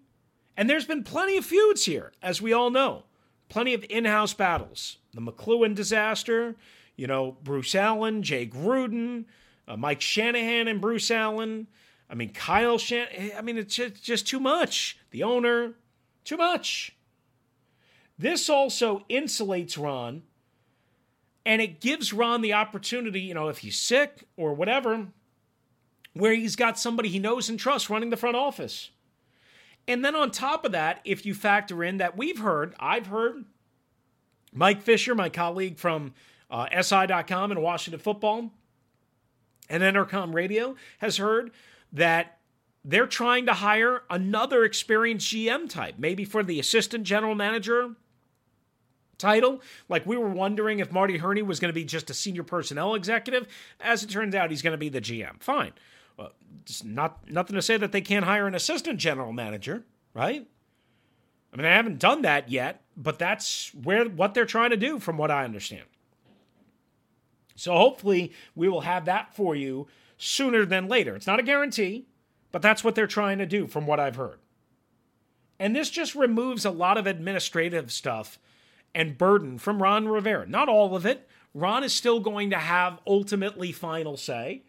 And 0.56 0.69
there's 0.69 0.86
been 0.86 1.04
plenty 1.04 1.36
of 1.36 1.45
feuds 1.45 1.84
here, 1.84 2.13
as 2.21 2.41
we 2.41 2.54
all 2.54 2.69
know. 2.69 3.04
Plenty 3.50 3.73
of 3.73 3.84
in 3.89 4.06
house 4.06 4.34
battles. 4.34 5.00
The 5.13 5.19
McCloughan 5.19 5.76
disaster, 5.76 6.56
you 6.95 7.06
know, 7.06 7.36
Bruce 7.43 7.76
Allen, 7.76 8.23
Jay 8.23 8.47
Gruden, 8.47 9.26
uh, 9.67 9.76
Mike 9.76 10.00
Shanahan 10.00 10.69
and 10.69 10.80
Bruce 10.80 11.12
Allen. 11.12 11.67
I 12.10 12.15
mean, 12.15 12.32
Kyle 12.32 12.78
Shan. 12.78 13.08
I 13.38 13.41
mean, 13.41 13.58
it's 13.58 13.76
just 13.76 14.26
too 14.26 14.39
much. 14.39 14.97
The 15.12 15.21
owner, 15.21 15.73
too 16.23 16.38
much. 16.38 16.95
This 18.17 18.50
also 18.50 19.04
insulates 19.10 19.78
Ron, 19.78 20.23
and 21.48 21.62
it 21.62 21.80
gives 21.80 22.12
Ron 22.12 22.42
the 22.42 22.52
opportunity, 22.52 23.22
you 23.22 23.34
know, 23.34 23.48
if 23.48 23.60
he's 23.60 23.80
sick 23.80 24.26
or 24.36 24.54
whatever, 24.54 25.08
where 26.12 26.34
he's 26.34 26.58
got 26.58 26.78
somebody 26.78 27.08
he 27.08 27.20
knows 27.20 27.48
and 27.48 27.58
trusts 27.58 27.90
running 27.90 28.10
the 28.10 28.18
front 28.18 28.36
office. 28.36 28.90
And 29.88 30.04
then 30.04 30.14
on 30.14 30.30
top 30.30 30.66
of 30.66 30.74
that, 30.74 31.00
if 31.06 31.26
you 31.26 31.34
factor 31.34 31.86
in 31.86 31.98
that 31.98 32.18
we've 32.18 32.40
heard, 32.40 32.76
I've 32.78 33.08
heard 33.08 33.46
Mike 34.52 34.82
Fisher, 34.82 35.16
my 35.16 35.30
colleague 35.30 35.78
from 35.78 36.14
uh, 36.52 36.68
SI.com 36.82 37.52
and 37.52 37.62
Washington 37.62 38.02
Football 38.02 38.52
and 39.70 39.82
Entercom 39.82 40.34
Radio, 40.34 40.76
has 40.98 41.16
heard 41.16 41.52
that 41.94 42.40
they're 42.84 43.08
trying 43.08 43.46
to 43.46 43.54
hire 43.54 44.04
another 44.10 44.66
experienced 44.66 45.32
GM 45.34 45.70
type, 45.70 45.96
maybe 45.98 46.26
for 46.26 46.44
the 46.44 46.60
assistant 46.60 47.06
general 47.06 47.36
manager 47.36 47.96
title. 49.18 49.62
Like 49.90 50.06
we 50.06 50.18
were 50.18 50.30
wondering 50.30 50.80
if 50.80 50.92
Marty 50.92 51.18
Hurney 51.18 51.42
was 51.42 51.60
going 51.60 51.70
to 51.70 51.74
be 51.74 51.84
just 51.84 52.10
a 52.10 52.14
senior 52.14 52.44
personnel 52.44 52.96
executive. 52.96 53.48
As 53.80 54.04
it 54.04 54.10
turns 54.10 54.36
out, 54.36 54.52
he's 54.52 54.62
going 54.62 54.72
to 54.72 54.78
be 54.78 54.90
the 54.90 55.02
GM. 55.02 55.42
Fine. 55.42 55.74
Well, 56.18 56.34
not 56.84 57.30
nothing 57.30 57.56
to 57.56 57.62
say 57.62 57.78
that 57.78 57.92
they 57.92 58.02
can't 58.02 58.26
hire 58.26 58.48
an 58.48 58.56
assistant 58.56 59.00
general 59.00 59.34
manager, 59.34 59.86
right? 60.14 60.48
I 61.54 61.58
mean, 61.58 61.66
I 61.66 61.76
haven't 61.76 62.00
done 62.00 62.24
that 62.24 62.50
yet, 62.50 62.84
but 62.96 63.20
that's 63.20 63.74
where 63.74 64.06
what 64.06 64.34
they're 64.34 64.46
trying 64.46 64.72
to 64.72 64.78
do, 64.78 65.00
from 65.00 65.18
what 65.18 65.32
I 65.32 65.46
understand. 65.46 65.86
So 67.56 67.74
hopefully, 67.74 68.34
we 68.56 68.70
will 68.70 68.82
have 68.82 69.06
that 69.06 69.36
for 69.36 69.56
you 69.56 69.88
sooner 70.18 70.66
than 70.66 70.88
later. 70.88 71.16
It's 71.16 71.28
not 71.28 71.40
a 71.40 71.44
guarantee, 71.44 72.08
but 72.52 72.62
that's 72.62 72.84
what 72.84 72.96
they're 72.96 73.08
trying 73.08 73.40
to 73.40 73.46
do 73.46 73.68
from 73.68 73.88
what 73.88 74.00
I've 74.00 74.16
heard. 74.16 74.40
And 75.60 75.76
this 75.76 75.90
just 75.90 76.16
removes 76.16 76.66
a 76.66 76.72
lot 76.72 76.98
of 76.98 77.08
administrative 77.08 77.92
stuff 77.92 78.38
and 78.98 79.16
burden 79.16 79.60
from 79.60 79.84
Ron 79.84 80.08
Rivera. 80.08 80.48
Not 80.48 80.68
all 80.68 80.96
of 80.96 81.06
it. 81.06 81.30
Ron 81.54 81.84
is 81.84 81.94
still 81.94 82.20
going 82.20 82.50
to 82.50 82.58
have 82.58 83.00
ultimately 83.06 83.72
final 83.72 84.18
say, 84.18 84.64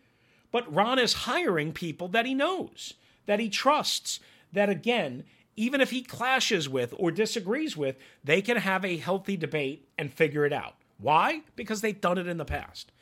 but 0.52 0.70
Ron 0.72 0.98
is 0.98 1.24
hiring 1.24 1.72
people 1.72 2.08
that 2.08 2.26
he 2.26 2.34
knows, 2.34 2.92
that 3.24 3.40
he 3.40 3.48
trusts, 3.48 4.20
that 4.52 4.68
again, 4.68 5.24
even 5.56 5.80
if 5.80 5.90
he 5.90 6.02
clashes 6.02 6.68
with 6.68 6.92
or 6.98 7.10
disagrees 7.10 7.74
with, 7.74 7.96
they 8.22 8.42
can 8.42 8.58
have 8.58 8.84
a 8.84 8.98
healthy 8.98 9.34
debate 9.34 9.88
and 9.96 10.12
figure 10.12 10.44
it 10.44 10.52
out. 10.52 10.74
Why? 10.98 11.40
Because 11.56 11.80
they've 11.80 11.98
done 11.98 12.18
it 12.18 12.28
in 12.28 12.36
the 12.36 12.44
past. 12.44 12.92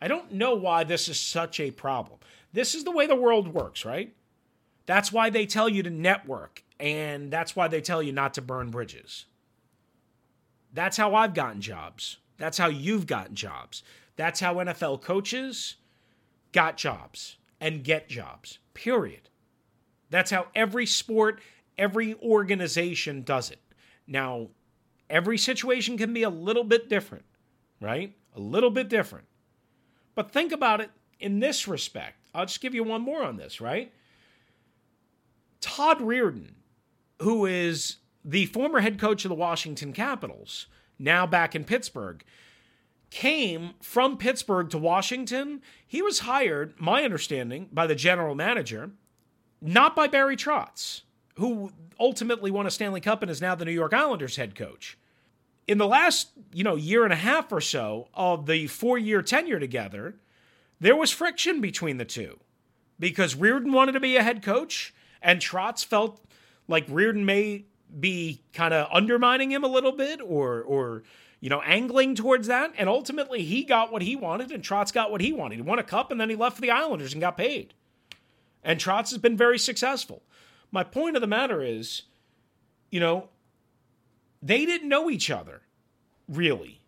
I 0.00 0.06
don't 0.06 0.32
know 0.32 0.54
why 0.54 0.84
this 0.84 1.08
is 1.08 1.18
such 1.18 1.58
a 1.58 1.72
problem. 1.72 2.20
This 2.52 2.76
is 2.76 2.84
the 2.84 2.92
way 2.92 3.08
the 3.08 3.16
world 3.16 3.48
works, 3.48 3.84
right? 3.84 4.14
That's 4.86 5.10
why 5.10 5.30
they 5.30 5.46
tell 5.46 5.68
you 5.68 5.82
to 5.82 5.90
network, 5.90 6.62
and 6.78 7.32
that's 7.32 7.56
why 7.56 7.66
they 7.66 7.80
tell 7.80 8.04
you 8.04 8.12
not 8.12 8.34
to 8.34 8.42
burn 8.42 8.70
bridges. 8.70 9.26
That's 10.76 10.98
how 10.98 11.14
I've 11.14 11.32
gotten 11.32 11.62
jobs. 11.62 12.18
That's 12.36 12.58
how 12.58 12.66
you've 12.66 13.06
gotten 13.06 13.34
jobs. 13.34 13.82
That's 14.16 14.40
how 14.40 14.56
NFL 14.56 15.00
coaches 15.00 15.76
got 16.52 16.76
jobs 16.76 17.38
and 17.62 17.82
get 17.82 18.10
jobs, 18.10 18.58
period. 18.74 19.30
That's 20.10 20.30
how 20.30 20.48
every 20.54 20.84
sport, 20.84 21.40
every 21.78 22.14
organization 22.16 23.22
does 23.22 23.50
it. 23.50 23.60
Now, 24.06 24.48
every 25.08 25.38
situation 25.38 25.96
can 25.96 26.12
be 26.12 26.24
a 26.24 26.30
little 26.30 26.62
bit 26.62 26.90
different, 26.90 27.24
right? 27.80 28.14
A 28.34 28.40
little 28.40 28.70
bit 28.70 28.90
different. 28.90 29.24
But 30.14 30.30
think 30.30 30.52
about 30.52 30.82
it 30.82 30.90
in 31.18 31.40
this 31.40 31.66
respect. 31.66 32.16
I'll 32.34 32.44
just 32.44 32.60
give 32.60 32.74
you 32.74 32.84
one 32.84 33.00
more 33.00 33.22
on 33.22 33.38
this, 33.38 33.62
right? 33.62 33.94
Todd 35.62 36.00
Reirden, 36.00 36.50
who 37.22 37.46
is 37.46 37.96
the 38.26 38.46
former 38.46 38.80
head 38.80 38.98
coach 38.98 39.24
of 39.24 39.28
the 39.28 39.34
Washington 39.34 39.92
Capitals, 39.92 40.66
now 40.98 41.26
back 41.26 41.54
in 41.54 41.64
Pittsburgh, 41.64 42.24
came 43.10 43.74
from 43.80 44.18
Pittsburgh 44.18 44.68
to 44.70 44.78
Washington. 44.78 45.62
He 45.86 46.02
was 46.02 46.20
hired, 46.20 46.74
my 46.78 47.04
understanding, 47.04 47.68
by 47.72 47.86
the 47.86 47.94
general 47.94 48.34
manager, 48.34 48.90
not 49.62 49.94
by 49.94 50.08
Barry 50.08 50.36
Trotz, 50.36 51.02
who 51.36 51.72
ultimately 52.00 52.50
won 52.50 52.66
a 52.66 52.70
Stanley 52.70 53.00
Cup 53.00 53.22
and 53.22 53.30
is 53.30 53.40
now 53.40 53.54
the 53.54 53.64
New 53.64 53.70
York 53.70 53.94
Islanders 53.94 54.36
head 54.36 54.56
coach 54.56 54.98
in 55.66 55.78
the 55.78 55.86
last 55.86 56.30
you 56.52 56.64
know 56.64 56.76
year 56.76 57.04
and 57.04 57.12
a 57.12 57.16
half 57.16 57.52
or 57.52 57.60
so 57.60 58.08
of 58.14 58.46
the 58.46 58.66
four 58.66 58.98
year 58.98 59.22
tenure 59.22 59.58
together, 59.58 60.16
there 60.80 60.96
was 60.96 61.10
friction 61.10 61.60
between 61.60 61.96
the 61.96 62.04
two 62.04 62.38
because 62.98 63.34
Reirden 63.34 63.72
wanted 63.72 63.92
to 63.92 64.00
be 64.00 64.16
a 64.16 64.22
head 64.22 64.42
coach 64.42 64.94
and 65.22 65.40
Trotz 65.40 65.84
felt 65.84 66.20
like 66.68 66.86
Reirden 66.88 67.24
may 67.24 67.64
be 68.00 68.42
kind 68.52 68.74
of 68.74 68.88
undermining 68.92 69.50
him 69.50 69.64
a 69.64 69.68
little 69.68 69.92
bit 69.92 70.20
or 70.20 70.62
or 70.62 71.02
you 71.40 71.48
know 71.48 71.62
angling 71.62 72.14
towards 72.14 72.48
that 72.48 72.72
and 72.76 72.88
ultimately 72.88 73.42
he 73.42 73.62
got 73.64 73.92
what 73.92 74.02
he 74.02 74.16
wanted 74.16 74.50
and 74.50 74.62
Trotz 74.62 74.92
got 74.92 75.10
what 75.10 75.20
he 75.20 75.32
wanted. 75.32 75.56
He 75.56 75.62
won 75.62 75.78
a 75.78 75.84
cup 75.84 76.10
and 76.10 76.20
then 76.20 76.30
he 76.30 76.36
left 76.36 76.56
for 76.56 76.62
the 76.62 76.70
Islanders 76.70 77.12
and 77.12 77.20
got 77.20 77.36
paid. 77.36 77.74
And 78.62 78.80
Trotz 78.80 79.10
has 79.10 79.18
been 79.18 79.36
very 79.36 79.58
successful. 79.58 80.22
My 80.72 80.82
point 80.82 81.16
of 81.16 81.20
the 81.20 81.28
matter 81.28 81.62
is, 81.62 82.02
you 82.90 82.98
know, 82.98 83.28
they 84.42 84.66
didn't 84.66 84.88
know 84.88 85.08
each 85.08 85.30
other 85.30 85.62
really. 86.28 86.80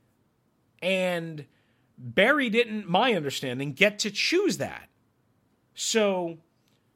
And 0.80 1.46
Barry 1.96 2.48
didn't, 2.48 2.88
my 2.88 3.14
understanding, 3.14 3.72
get 3.72 3.98
to 4.00 4.10
choose 4.10 4.58
that. 4.58 4.88
So 5.74 6.38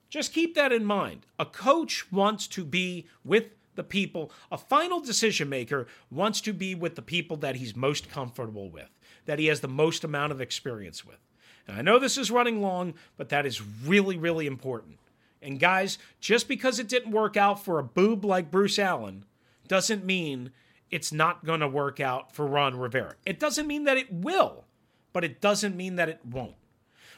just 0.09 0.33
keep 0.33 0.55
that 0.55 0.73
in 0.73 0.85
mind. 0.85 1.27
A 1.39 1.45
coach 1.45 2.11
wants 2.13 2.47
to 2.49 2.65
be 2.65 3.07
with 3.25 3.47
the 3.75 3.85
people, 3.85 4.31
a 4.51 4.59
final 4.59 5.01
decision 5.01 5.49
maker 5.49 5.87
wants 6.11 6.41
to 6.43 6.53
be 6.53 6.75
with 6.75 6.95
the 6.95 7.03
people 7.03 7.37
that 7.39 7.57
he's 7.57 7.75
most 7.75 8.11
comfortable 8.11 8.71
with, 8.71 8.91
that 9.27 9.39
he 9.39 9.47
has 9.47 9.61
the 9.61 9.69
most 9.69 10.05
amount 10.05 10.33
of 10.33 10.41
experience 10.41 11.05
with. 11.05 11.19
And 11.67 11.77
I 11.77 11.83
know 11.83 11.99
this 11.99 12.19
is 12.19 12.31
running 12.31 12.61
long, 12.61 12.95
but 13.17 13.29
that 13.31 13.47
is 13.47 13.63
really, 13.63 14.19
really 14.19 14.47
important. 14.47 14.99
And 15.41 15.59
guys, 15.59 15.99
just 16.21 16.49
because 16.49 16.79
it 16.79 16.89
didn't 16.89 17.13
work 17.13 17.37
out 17.37 17.65
for 17.65 17.79
a 17.79 17.85
boob 17.85 18.25
like 18.25 18.51
Bruce 18.51 18.79
Allen 18.79 19.25
doesn't 19.69 20.05
mean 20.05 20.53
it's 20.91 21.13
not 21.13 21.45
going 21.45 21.61
to 21.61 21.69
work 21.69 21.99
out 21.99 22.35
for 22.35 22.47
Ron 22.47 22.79
Rivera. 22.79 23.15
It 23.25 23.41
doesn't 23.41 23.67
mean 23.67 23.85
that 23.85 23.97
it 23.97 24.13
will, 24.13 24.65
but 25.13 25.25
it 25.25 25.41
doesn't 25.41 25.77
mean 25.77 25.97
that 25.97 26.09
it 26.09 26.21
won't. 26.25 26.55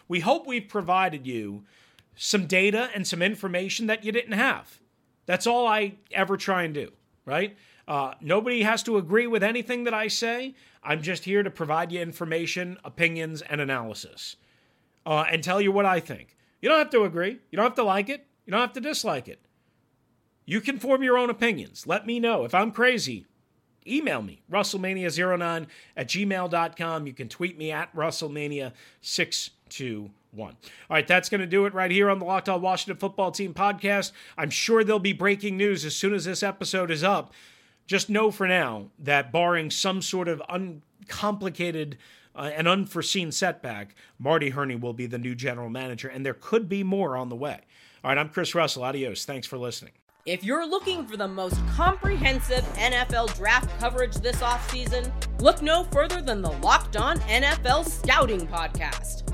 We 0.09 0.21
hope 0.21 0.47
we've 0.47 0.69
provided 0.69 1.27
you 1.27 1.65
some 2.15 2.47
data 2.47 2.91
and 2.95 3.07
some 3.07 3.23
information 3.23 3.87
that 3.89 4.05
you 4.05 4.13
didn't 4.13 4.33
have. 4.33 4.79
That's 5.27 5.47
all 5.47 5.67
I 5.67 5.95
ever 6.13 6.37
try 6.37 6.65
and 6.65 6.75
do, 6.75 6.91
right? 7.25 7.57
Uh, 7.87 8.15
nobody 8.21 8.63
has 8.63 8.83
to 8.85 8.97
agree 8.97 9.27
with 9.27 9.43
anything 9.43 9.85
that 9.85 9.95
I 9.95 10.09
say. 10.09 10.55
I'm 10.83 11.03
just 11.03 11.25
here 11.25 11.43
to 11.43 11.51
provide 11.51 11.93
you 11.93 12.01
information, 12.01 12.79
opinions, 12.85 13.43
and 13.43 13.61
analysis 13.61 14.37
uh, 15.07 15.25
and 15.31 15.43
tell 15.43 15.61
you 15.61 15.73
what 15.73 15.87
I 15.87 16.01
think. 16.01 16.37
You 16.61 16.69
don't 16.69 16.79
have 16.79 16.91
to 16.91 17.05
agree. 17.05 17.39
You 17.51 17.57
don't 17.57 17.65
have 17.65 17.75
to 17.75 17.85
like 17.85 18.09
it. 18.09 18.27
You 18.47 18.51
don't 18.53 18.61
have 18.61 18.73
to 18.75 18.81
dislike 18.81 19.29
it. 19.29 19.41
You 20.47 20.61
can 20.61 20.79
form 20.79 21.03
your 21.03 21.17
own 21.17 21.31
opinions. 21.31 21.87
Let 21.87 22.07
me 22.07 22.21
know. 22.21 22.45
If 22.45 22.55
I'm 22.55 22.71
crazy, 22.71 23.27
email 23.87 24.23
me, 24.23 24.43
russellmania09 24.51 25.67
at 25.97 26.09
gmail.com. 26.09 27.07
You 27.07 27.13
can 27.13 27.29
tweet 27.29 27.59
me 27.59 27.71
at 27.71 27.95
russellmania621. 29.75 30.11
All 30.39 30.51
right, 30.91 31.07
that's 31.07 31.29
going 31.29 31.41
to 31.41 31.47
do 31.47 31.67
it 31.67 31.75
right 31.75 31.91
here 31.91 32.11
on 32.11 32.19
the 32.19 32.25
Locked 32.25 32.49
On 32.49 32.61
Washington 32.61 32.99
Football 32.99 33.31
Team 33.31 33.55
podcast. 33.55 34.13
I'm 34.37 34.51
sure 34.51 34.85
there'll 34.85 34.99
be 34.99 35.13
breaking 35.13 35.57
news 35.57 35.85
as 35.85 35.95
soon 35.95 36.15
as 36.15 36.25
this 36.25 36.43
episode 36.43 36.91
is 36.91 37.05
up. 37.05 37.33
Just 37.87 38.09
know 38.09 38.31
for 38.31 38.49
now 38.49 38.91
that 38.99 39.31
barring 39.31 39.71
some 39.71 40.01
sort 40.01 40.27
of 40.27 40.43
uncomplicated 40.49 41.99
uh, 42.35 42.51
and 42.55 42.67
unforeseen 42.67 43.31
setback, 43.31 43.95
Marty 44.19 44.51
Hurney 44.51 44.77
will 44.77 44.95
be 44.95 45.07
the 45.07 45.19
new 45.19 45.35
general 45.35 45.69
manager, 45.69 46.09
and 46.09 46.25
there 46.25 46.35
could 46.35 46.69
be 46.69 46.83
more 46.83 47.17
on 47.17 47.29
the 47.29 47.37
way. 47.37 47.61
All 48.03 48.11
right, 48.11 48.19
I'm 48.19 48.29
Chris 48.31 48.55
Russell. 48.55 48.85
Adios. 48.85 49.25
Thanks 49.25 49.47
for 49.47 49.59
listening. 49.59 49.93
If 50.27 50.43
you're 50.43 50.67
looking 50.67 51.07
for 51.07 51.19
the 51.19 51.29
most 51.29 51.59
comprehensive 51.77 52.65
NFL 52.77 53.37
draft 53.37 53.79
coverage 53.79 54.15
this 54.15 54.37
offseason, 54.37 55.13
look 55.39 55.61
no 55.61 55.85
further 55.85 56.23
than 56.23 56.41
the 56.41 56.51
Locked 56.51 56.97
On 56.97 57.19
NFL 57.21 57.87
Scouting 57.87 58.47
Podcast. 58.47 59.34